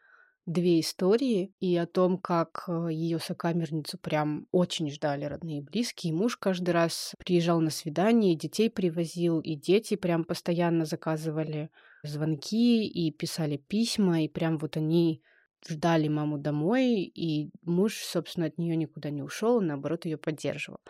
две 0.47 0.79
истории 0.79 1.53
и 1.59 1.77
о 1.77 1.85
том, 1.85 2.19
как 2.19 2.63
э, 2.69 2.93
ее 2.93 3.19
сокамерницу 3.19 3.99
прям 3.99 4.47
очень 4.53 4.93
ждали 4.93 5.25
родные 5.25 5.59
и 5.59 5.65
близкие. 5.65 6.13
Муж 6.13 6.37
каждый 6.37 6.71
раз 6.71 7.17
приезжал 7.19 7.61
на 7.61 7.71
свидание, 7.71 8.37
детей 8.37 8.71
привозил, 8.71 9.41
и 9.41 9.57
дети 9.57 9.97
прям 9.97 10.23
постоянно 10.23 10.85
заказывали 10.85 11.71
звонки 12.05 12.87
и 12.87 13.11
писали 13.11 13.57
письма, 13.57 14.23
и 14.23 14.29
прям 14.29 14.59
вот 14.59 14.77
они 14.77 15.21
ждали 15.69 16.09
маму 16.09 16.39
домой, 16.39 17.03
и 17.03 17.51
муж, 17.63 17.97
собственно, 17.97 18.47
от 18.47 18.59
нее 18.59 18.77
никуда 18.77 19.11
не 19.11 19.23
ушел, 19.23 19.61
наоборот, 19.61 20.05
ее 20.05 20.17
поддерживал. 20.17 20.81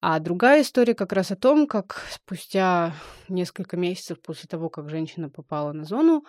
А 0.00 0.18
другая 0.18 0.62
история 0.62 0.94
как 0.94 1.12
раз 1.12 1.30
о 1.30 1.36
том, 1.36 1.66
как 1.66 2.02
спустя 2.10 2.94
несколько 3.28 3.76
месяцев 3.76 4.20
после 4.20 4.48
того, 4.48 4.68
как 4.68 4.90
женщина 4.90 5.30
попала 5.30 5.72
на 5.72 5.84
зону, 5.84 6.24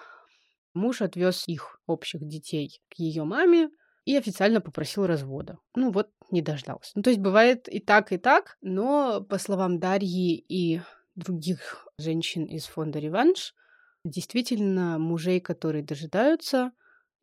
Муж 0.76 1.02
отвез 1.02 1.48
их 1.48 1.80
общих 1.88 2.28
детей 2.28 2.82
к 2.90 2.96
ее 3.00 3.24
маме 3.24 3.70
и 4.04 4.18
официально 4.18 4.60
попросил 4.60 5.08
развода. 5.08 5.58
Ну 5.74 5.90
вот, 5.90 6.10
не 6.32 6.42
дождался. 6.42 6.92
Ну, 6.96 7.02
то 7.02 7.10
есть 7.10 7.22
бывает 7.22 7.70
и 7.70 7.80
так, 7.80 8.12
и 8.12 8.18
так, 8.18 8.58
но, 8.62 9.22
по 9.22 9.38
словам 9.38 9.80
Дарьи 9.80 10.36
и 10.36 10.82
других 11.16 11.88
женщин 11.98 12.44
из 12.44 12.66
фонда 12.66 13.00
«Реванш», 13.00 13.56
действительно 14.04 15.00
мужей, 15.00 15.40
которые 15.40 15.82
дожидаются, 15.82 16.74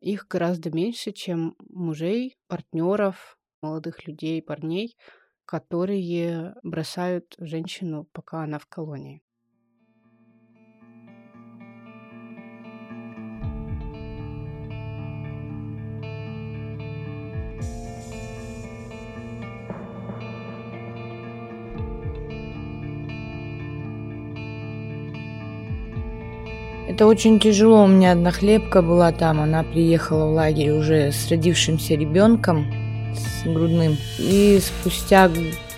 их 0.02 0.26
гораздо 0.28 0.70
меньше, 0.70 1.12
чем 1.12 1.56
мужей, 1.70 2.36
партнеров, 2.48 3.38
молодых 3.62 4.06
людей, 4.06 4.42
парней, 4.42 4.96
которые 5.46 6.54
бросают 6.62 7.34
женщину, 7.38 8.06
пока 8.12 8.44
она 8.44 8.58
в 8.58 8.66
колонии. 8.66 9.22
Это 27.02 27.08
очень 27.08 27.40
тяжело. 27.40 27.82
У 27.82 27.88
меня 27.88 28.12
одна 28.12 28.30
хлебка 28.30 28.80
была 28.80 29.10
там. 29.10 29.40
Она 29.40 29.64
приехала 29.64 30.30
в 30.30 30.34
лагерь 30.34 30.70
уже 30.70 31.10
с 31.10 31.28
родившимся 31.28 31.94
ребенком, 31.94 32.72
с 33.16 33.42
грудным. 33.42 33.96
И 34.20 34.60
спустя 34.62 35.28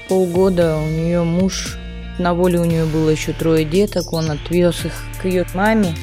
полгода 0.07 0.77
у 0.77 0.87
нее 0.87 1.23
муж, 1.23 1.79
на 2.19 2.35
воле 2.35 2.61
у 2.61 2.67
нее 2.67 2.85
было 2.85 3.09
еще 3.09 3.33
трое 3.33 3.65
деток, 3.65 4.13
он 4.13 4.33
отвез 4.33 4.85
их 4.85 4.93
к 5.23 5.25
ее 5.25 5.47
маме. 5.55 5.95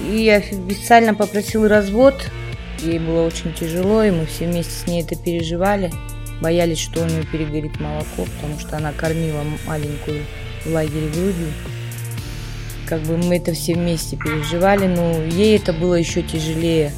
И 0.00 0.28
официально 0.28 1.14
попросил 1.14 1.68
развод. 1.68 2.28
Ей 2.80 2.98
было 2.98 3.24
очень 3.24 3.54
тяжело, 3.54 4.02
и 4.02 4.10
мы 4.10 4.26
все 4.26 4.48
вместе 4.48 4.72
с 4.72 4.84
ней 4.88 5.04
это 5.04 5.14
переживали. 5.14 5.92
Боялись, 6.40 6.80
что 6.80 7.02
у 7.02 7.06
нее 7.06 7.22
перегорит 7.30 7.78
молоко, 7.78 8.24
потому 8.34 8.58
что 8.58 8.78
она 8.78 8.90
кормила 8.90 9.44
маленькую 9.64 10.24
в 10.64 10.72
лагере 10.72 11.06
грудью 11.06 11.52
как 12.92 13.00
бы 13.04 13.16
мы 13.16 13.38
это 13.38 13.54
все 13.54 13.72
вместе 13.72 14.18
переживали, 14.18 14.86
но 14.86 15.12
ей 15.24 15.56
это 15.56 15.72
было 15.72 15.94
еще 15.94 16.20
тяжелее, 16.20 16.92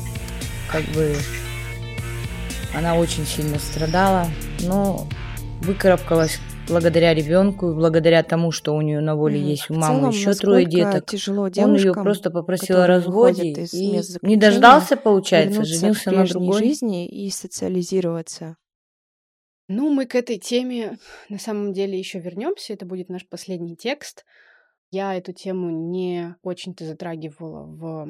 как 0.69 0.83
бы 0.87 1.15
она 2.77 2.97
очень 2.97 3.25
сильно 3.25 3.61
страдала, 3.61 4.27
но 4.63 5.07
выкарабкалась 5.61 6.41
благодаря 6.67 7.15
ребенку 7.15 7.71
и 7.71 7.75
благодаря 7.75 8.25
тому, 8.25 8.51
что 8.51 8.75
у 8.75 8.81
нее 8.81 8.99
на 8.99 9.15
воле 9.15 9.39
mm. 9.39 9.45
есть 9.45 9.71
у 9.71 9.75
мамы 9.75 9.99
целом, 9.99 10.11
еще 10.11 10.35
трое 10.35 10.67
деток. 10.67 11.07
Тяжело 11.07 11.49
Он 11.59 11.77
ее 11.77 11.93
просто 11.93 12.33
попросил 12.33 12.79
о 12.79 12.89
разводе 12.89 13.53
и 13.53 14.01
не 14.23 14.37
дождался, 14.37 14.97
получается, 14.97 15.65
женился 15.65 16.11
на 16.11 16.27
другой 16.27 16.59
жизни 16.59 17.07
и 17.07 17.31
социализироваться. 17.31 18.57
Ну, 19.69 19.91
мы 19.91 20.07
к 20.07 20.17
этой 20.17 20.39
теме 20.39 20.99
на 21.29 21.39
самом 21.39 21.73
деле 21.73 21.97
еще 21.97 22.19
вернемся. 22.19 22.73
Это 22.73 22.85
будет 22.85 23.09
наш 23.11 23.25
последний 23.29 23.77
текст. 23.77 24.25
Я 24.95 25.17
эту 25.17 25.33
тему 25.33 25.71
не 25.71 26.37
очень-то 26.43 26.85
затрагивала 26.85 27.65
в, 27.67 28.07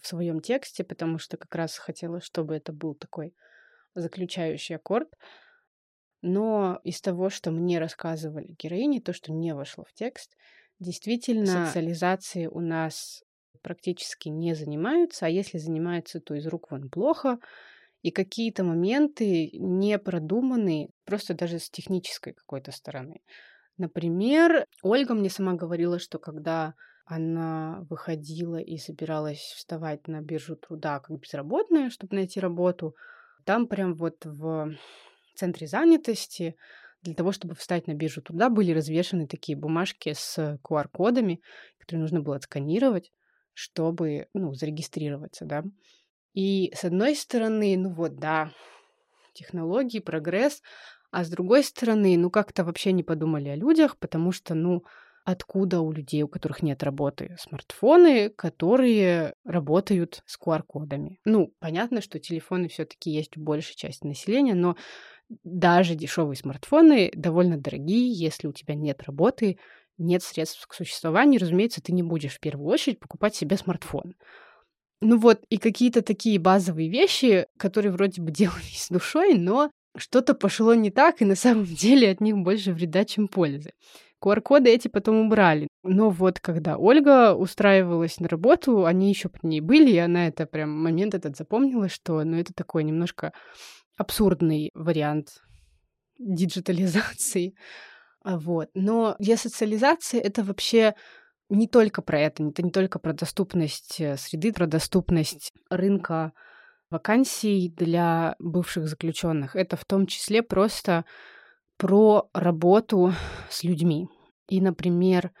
в 0.00 0.06
своем 0.06 0.40
тексте, 0.40 0.82
потому 0.82 1.18
что 1.18 1.36
как 1.36 1.54
раз 1.54 1.76
хотела, 1.76 2.22
чтобы 2.22 2.56
это 2.56 2.72
был 2.72 2.94
такой 2.94 3.34
заключающий 3.94 4.76
аккорд. 4.76 5.10
Но 6.22 6.80
из 6.84 7.02
того, 7.02 7.28
что 7.28 7.50
мне 7.50 7.78
рассказывали 7.78 8.56
героини, 8.58 9.00
то, 9.00 9.12
что 9.12 9.30
не 9.30 9.54
вошло 9.54 9.84
в 9.84 9.92
текст, 9.92 10.38
действительно 10.80 11.66
социализации 11.66 12.46
у 12.46 12.60
нас 12.60 13.22
практически 13.60 14.30
не 14.30 14.54
занимаются, 14.54 15.26
а 15.26 15.28
если 15.28 15.58
занимаются, 15.58 16.20
то 16.20 16.34
из 16.34 16.46
рук 16.46 16.70
вон 16.70 16.88
плохо, 16.88 17.38
и 18.00 18.10
какие-то 18.10 18.64
моменты 18.64 19.50
не 19.52 19.98
продуманы 19.98 20.88
просто 21.04 21.34
даже 21.34 21.58
с 21.58 21.68
технической 21.68 22.32
какой-то 22.32 22.72
стороны. 22.72 23.20
Например, 23.78 24.66
Ольга 24.82 25.14
мне 25.14 25.30
сама 25.30 25.54
говорила, 25.54 25.98
что 25.98 26.18
когда 26.18 26.74
она 27.04 27.84
выходила 27.88 28.56
и 28.56 28.78
собиралась 28.78 29.38
вставать 29.38 30.08
на 30.08 30.20
биржу 30.22 30.56
труда 30.56 30.98
как 31.00 31.18
безработная, 31.18 31.90
чтобы 31.90 32.16
найти 32.16 32.40
работу, 32.40 32.96
там 33.44 33.68
прям 33.68 33.94
вот 33.94 34.24
в 34.24 34.74
центре 35.34 35.66
занятости 35.66 36.56
для 37.02 37.14
того, 37.14 37.30
чтобы 37.30 37.54
встать 37.54 37.86
на 37.86 37.94
биржу 37.94 38.22
труда, 38.22 38.48
были 38.48 38.72
развешаны 38.72 39.28
такие 39.28 39.56
бумажки 39.56 40.14
с 40.14 40.58
QR-кодами, 40.64 41.40
которые 41.78 42.02
нужно 42.02 42.20
было 42.20 42.36
отсканировать, 42.36 43.12
чтобы, 43.52 44.26
ну, 44.34 44.52
зарегистрироваться, 44.54 45.44
да. 45.44 45.62
И 46.32 46.72
с 46.74 46.84
одной 46.84 47.14
стороны, 47.14 47.76
ну 47.76 47.94
вот, 47.94 48.16
да, 48.16 48.50
технологии, 49.34 50.00
прогресс, 50.00 50.62
а 51.16 51.24
с 51.24 51.30
другой 51.30 51.64
стороны, 51.64 52.18
ну 52.18 52.28
как-то 52.28 52.62
вообще 52.62 52.92
не 52.92 53.02
подумали 53.02 53.48
о 53.48 53.56
людях, 53.56 53.96
потому 53.96 54.32
что, 54.32 54.52
ну, 54.52 54.84
откуда 55.24 55.80
у 55.80 55.90
людей, 55.90 56.22
у 56.22 56.28
которых 56.28 56.62
нет 56.62 56.82
работы, 56.82 57.34
смартфоны, 57.40 58.28
которые 58.28 59.32
работают 59.46 60.22
с 60.26 60.38
QR-кодами. 60.38 61.18
Ну, 61.24 61.54
понятно, 61.58 62.02
что 62.02 62.18
телефоны 62.18 62.68
все-таки 62.68 63.10
есть 63.10 63.34
у 63.38 63.40
большей 63.40 63.76
части 63.76 64.06
населения, 64.06 64.54
но 64.54 64.76
даже 65.42 65.94
дешевые 65.94 66.36
смартфоны 66.36 67.10
довольно 67.14 67.56
дорогие, 67.56 68.12
если 68.12 68.46
у 68.46 68.52
тебя 68.52 68.74
нет 68.74 69.02
работы, 69.04 69.58
нет 69.96 70.22
средств 70.22 70.66
к 70.66 70.74
существованию, 70.74 71.40
разумеется, 71.40 71.80
ты 71.80 71.92
не 71.92 72.02
будешь 72.02 72.34
в 72.34 72.40
первую 72.40 72.68
очередь 72.68 73.00
покупать 73.00 73.34
себе 73.34 73.56
смартфон. 73.56 74.16
Ну 75.00 75.16
вот, 75.16 75.40
и 75.48 75.56
какие-то 75.56 76.02
такие 76.02 76.38
базовые 76.38 76.90
вещи, 76.90 77.46
которые 77.56 77.90
вроде 77.92 78.20
бы 78.20 78.30
делались 78.32 78.88
душой, 78.90 79.32
но 79.32 79.70
что-то 79.98 80.34
пошло 80.34 80.74
не 80.74 80.90
так, 80.90 81.22
и 81.22 81.24
на 81.24 81.34
самом 81.34 81.64
деле 81.82 82.10
от 82.10 82.20
них 82.20 82.36
больше 82.36 82.72
вреда, 82.72 83.04
чем 83.04 83.28
пользы. 83.28 83.72
QR-коды 84.22 84.70
эти 84.70 84.88
потом 84.88 85.26
убрали. 85.26 85.68
Но 85.82 86.10
вот 86.10 86.40
когда 86.40 86.78
Ольга 86.78 87.34
устраивалась 87.34 88.18
на 88.18 88.28
работу, 88.28 88.86
они 88.86 89.08
еще 89.08 89.28
при 89.28 89.46
ней 89.46 89.60
были, 89.60 89.90
и 89.90 89.98
она 89.98 90.26
это 90.28 90.46
прям 90.46 90.70
момент 90.70 91.14
этот 91.14 91.36
запомнила, 91.36 91.88
что 91.88 92.24
ну, 92.24 92.36
это 92.38 92.52
такой 92.54 92.84
немножко 92.84 93.32
абсурдный 93.96 94.70
вариант 94.74 95.42
диджитализации. 96.18 97.54
А 98.28 98.40
вот. 98.40 98.70
Но 98.74 99.14
десоциализация— 99.20 100.20
это 100.22 100.42
вообще 100.42 100.96
не 101.48 101.68
только 101.68 102.02
про 102.02 102.18
это, 102.18 102.42
это 102.42 102.60
не 102.60 102.72
только 102.72 102.98
про 102.98 103.12
доступность 103.12 104.00
э, 104.00 104.16
среды, 104.16 104.52
про 104.52 104.66
доступность 104.66 105.52
рынка 105.70 106.32
вакансий 106.90 107.72
для 107.76 108.36
бывших 108.38 108.88
заключенных. 108.88 109.56
Это 109.56 109.76
в 109.76 109.84
том 109.84 110.06
числе 110.06 110.42
просто 110.42 111.04
про 111.76 112.28
работу 112.32 113.12
с 113.50 113.64
людьми. 113.64 114.08
И, 114.48 114.60
например, 114.60 115.32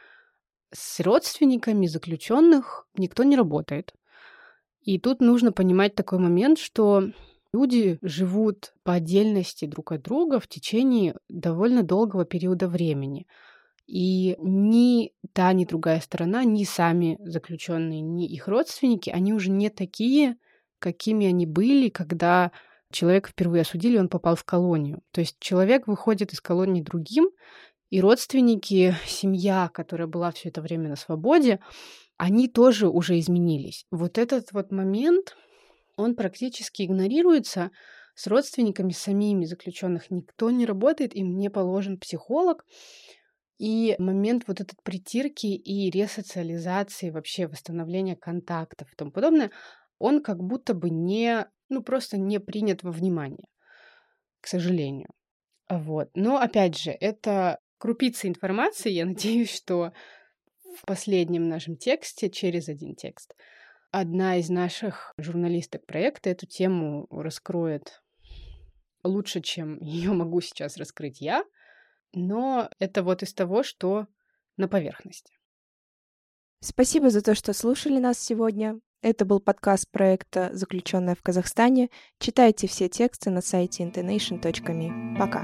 с 0.72 1.00
родственниками 1.00 1.86
заключенных 1.86 2.86
никто 2.96 3.24
не 3.24 3.36
работает. 3.36 3.94
И 4.80 4.98
тут 4.98 5.20
нужно 5.20 5.52
понимать 5.52 5.94
такой 5.94 6.18
момент, 6.18 6.58
что 6.58 7.10
люди 7.52 7.98
живут 8.02 8.74
по 8.82 8.94
отдельности 8.94 9.64
друг 9.64 9.92
от 9.92 10.02
друга 10.02 10.38
в 10.40 10.48
течение 10.48 11.16
довольно 11.28 11.82
долгого 11.82 12.24
периода 12.24 12.68
времени. 12.68 13.26
И 13.86 14.36
ни 14.40 15.12
та, 15.32 15.52
ни 15.52 15.64
другая 15.64 16.00
сторона, 16.00 16.44
ни 16.44 16.64
сами 16.64 17.18
заключенные, 17.20 18.00
ни 18.00 18.26
их 18.26 18.48
родственники, 18.48 19.10
они 19.10 19.32
уже 19.32 19.50
не 19.50 19.70
такие, 19.70 20.36
какими 20.78 21.26
они 21.26 21.46
были, 21.46 21.88
когда 21.88 22.52
человека 22.90 23.30
впервые 23.30 23.62
осудили, 23.62 23.98
он 23.98 24.08
попал 24.08 24.36
в 24.36 24.44
колонию. 24.44 25.02
То 25.10 25.20
есть 25.20 25.36
человек 25.40 25.86
выходит 25.86 26.32
из 26.32 26.40
колонии 26.40 26.82
другим, 26.82 27.30
и 27.90 28.00
родственники, 28.00 28.96
семья, 29.06 29.70
которая 29.72 30.08
была 30.08 30.32
все 30.32 30.48
это 30.48 30.60
время 30.60 30.88
на 30.88 30.96
свободе, 30.96 31.60
они 32.16 32.48
тоже 32.48 32.88
уже 32.88 33.18
изменились. 33.18 33.86
Вот 33.90 34.18
этот 34.18 34.52
вот 34.52 34.72
момент, 34.72 35.36
он 35.96 36.16
практически 36.16 36.82
игнорируется 36.82 37.70
с 38.14 38.26
родственниками 38.26 38.92
самими 38.92 39.44
заключенных. 39.44 40.10
Никто 40.10 40.50
не 40.50 40.66
работает, 40.66 41.14
им 41.14 41.38
не 41.38 41.50
положен 41.50 41.98
психолог. 41.98 42.64
И 43.58 43.94
момент 43.98 44.44
вот 44.46 44.60
этот 44.60 44.82
притирки 44.82 45.46
и 45.46 45.90
ресоциализации, 45.90 47.10
вообще 47.10 47.46
восстановления 47.46 48.16
контактов 48.16 48.92
и 48.92 48.96
тому 48.96 49.12
подобное, 49.12 49.50
он 49.98 50.22
как 50.22 50.42
будто 50.42 50.74
бы 50.74 50.90
не 50.90 51.46
ну, 51.68 51.82
просто 51.82 52.16
не 52.16 52.38
принят 52.38 52.82
во 52.82 52.92
внимание, 52.92 53.48
к 54.40 54.46
сожалению. 54.46 55.10
Вот. 55.68 56.10
Но, 56.14 56.38
опять 56.38 56.78
же, 56.78 56.90
это 56.92 57.58
крупица 57.78 58.28
информации. 58.28 58.90
Я 58.90 59.04
надеюсь, 59.06 59.54
что 59.54 59.92
в 60.76 60.86
последнем 60.86 61.48
нашем 61.48 61.76
тексте, 61.76 62.30
через 62.30 62.68
один 62.68 62.94
текст, 62.94 63.34
одна 63.90 64.36
из 64.36 64.48
наших 64.48 65.12
журналисток 65.18 65.86
проекта 65.86 66.30
эту 66.30 66.46
тему 66.46 67.06
раскроет 67.10 68.02
лучше, 69.02 69.40
чем 69.40 69.78
ее 69.80 70.12
могу 70.12 70.40
сейчас 70.40 70.76
раскрыть 70.76 71.20
я. 71.20 71.44
Но 72.12 72.70
это 72.78 73.02
вот 73.02 73.22
из 73.22 73.34
того, 73.34 73.62
что 73.62 74.06
на 74.56 74.68
поверхности. 74.68 75.34
Спасибо 76.60 77.10
за 77.10 77.20
то, 77.20 77.34
что 77.34 77.52
слушали 77.52 77.98
нас 77.98 78.18
сегодня. 78.18 78.80
Это 79.06 79.24
был 79.24 79.38
подкаст 79.38 79.88
проекта 79.92 80.50
«Заключенная 80.52 81.14
в 81.14 81.22
Казахстане». 81.22 81.90
Читайте 82.18 82.66
все 82.66 82.88
тексты 82.88 83.30
на 83.30 83.40
сайте 83.40 83.84
intonation.me. 83.84 85.16
Пока! 85.16 85.42